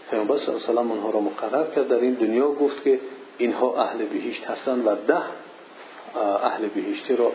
پیامبر 0.09 0.37
صلی 0.37 0.55
الله 0.55 0.69
علیه 0.69 0.81
و 0.81 0.91
اونها 0.91 1.09
را 1.09 1.19
مقرر 1.19 1.75
کرد 1.75 1.87
در 1.87 1.99
این 1.99 2.13
دنیا 2.13 2.51
گفت 2.51 2.83
که 2.83 2.99
اینها 3.37 3.81
اهل 3.81 4.05
بهشت 4.05 4.45
هستند 4.45 4.87
و 4.87 4.95
ده 5.07 5.23
اهل 6.43 6.67
بهشتی 6.67 7.15
را 7.15 7.31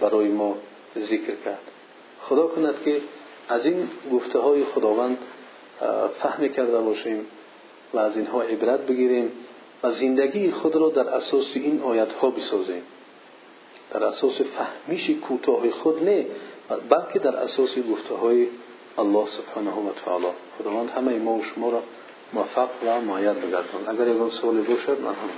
برای 0.00 0.28
ما 0.28 0.56
ذکر 0.98 1.34
کرد. 1.44 1.60
خدا 2.22 2.46
کند 2.46 2.82
که 2.84 3.00
از 3.48 3.66
این 3.66 3.88
گفته 4.12 4.38
های 4.38 4.64
خداوند 4.64 5.18
فهم 6.18 6.48
کرده 6.48 6.78
باشیم 6.78 7.26
و 7.94 7.98
از 7.98 8.16
اینها 8.16 8.42
عبرت 8.42 8.80
بگیریم 8.80 9.32
و 9.82 9.92
زندگی 9.92 10.50
خود 10.50 10.76
را 10.76 10.88
در 10.88 11.08
اساس 11.08 11.50
این 11.54 11.82
آیت 11.82 12.12
ها 12.12 12.30
بسازیم. 12.30 12.82
در 13.90 14.04
اساس 14.04 14.40
فهمیش 14.40 15.10
کوتاه 15.10 15.70
خود 15.70 16.04
نه 16.04 16.26
بلکه 16.76 17.18
در 17.18 17.36
اساس 17.36 17.78
گفته 17.78 18.14
های 18.14 18.48
الله 18.98 19.26
سبحانه 19.26 19.70
و 19.70 19.92
تعالی. 20.04 20.26
خداوند 20.58 20.90
همه 20.90 21.18
ما 21.18 21.32
و 21.32 21.42
شما 21.42 21.70
را 21.70 21.82
موفق 22.32 22.68
و 22.86 23.00
معید 23.00 23.40
بگردان 23.40 23.88
اگر 23.88 24.08
یک 24.08 24.32
سوالی 24.32 24.62
باشد 24.62 25.00
من 25.00 25.14
هم 25.14 25.30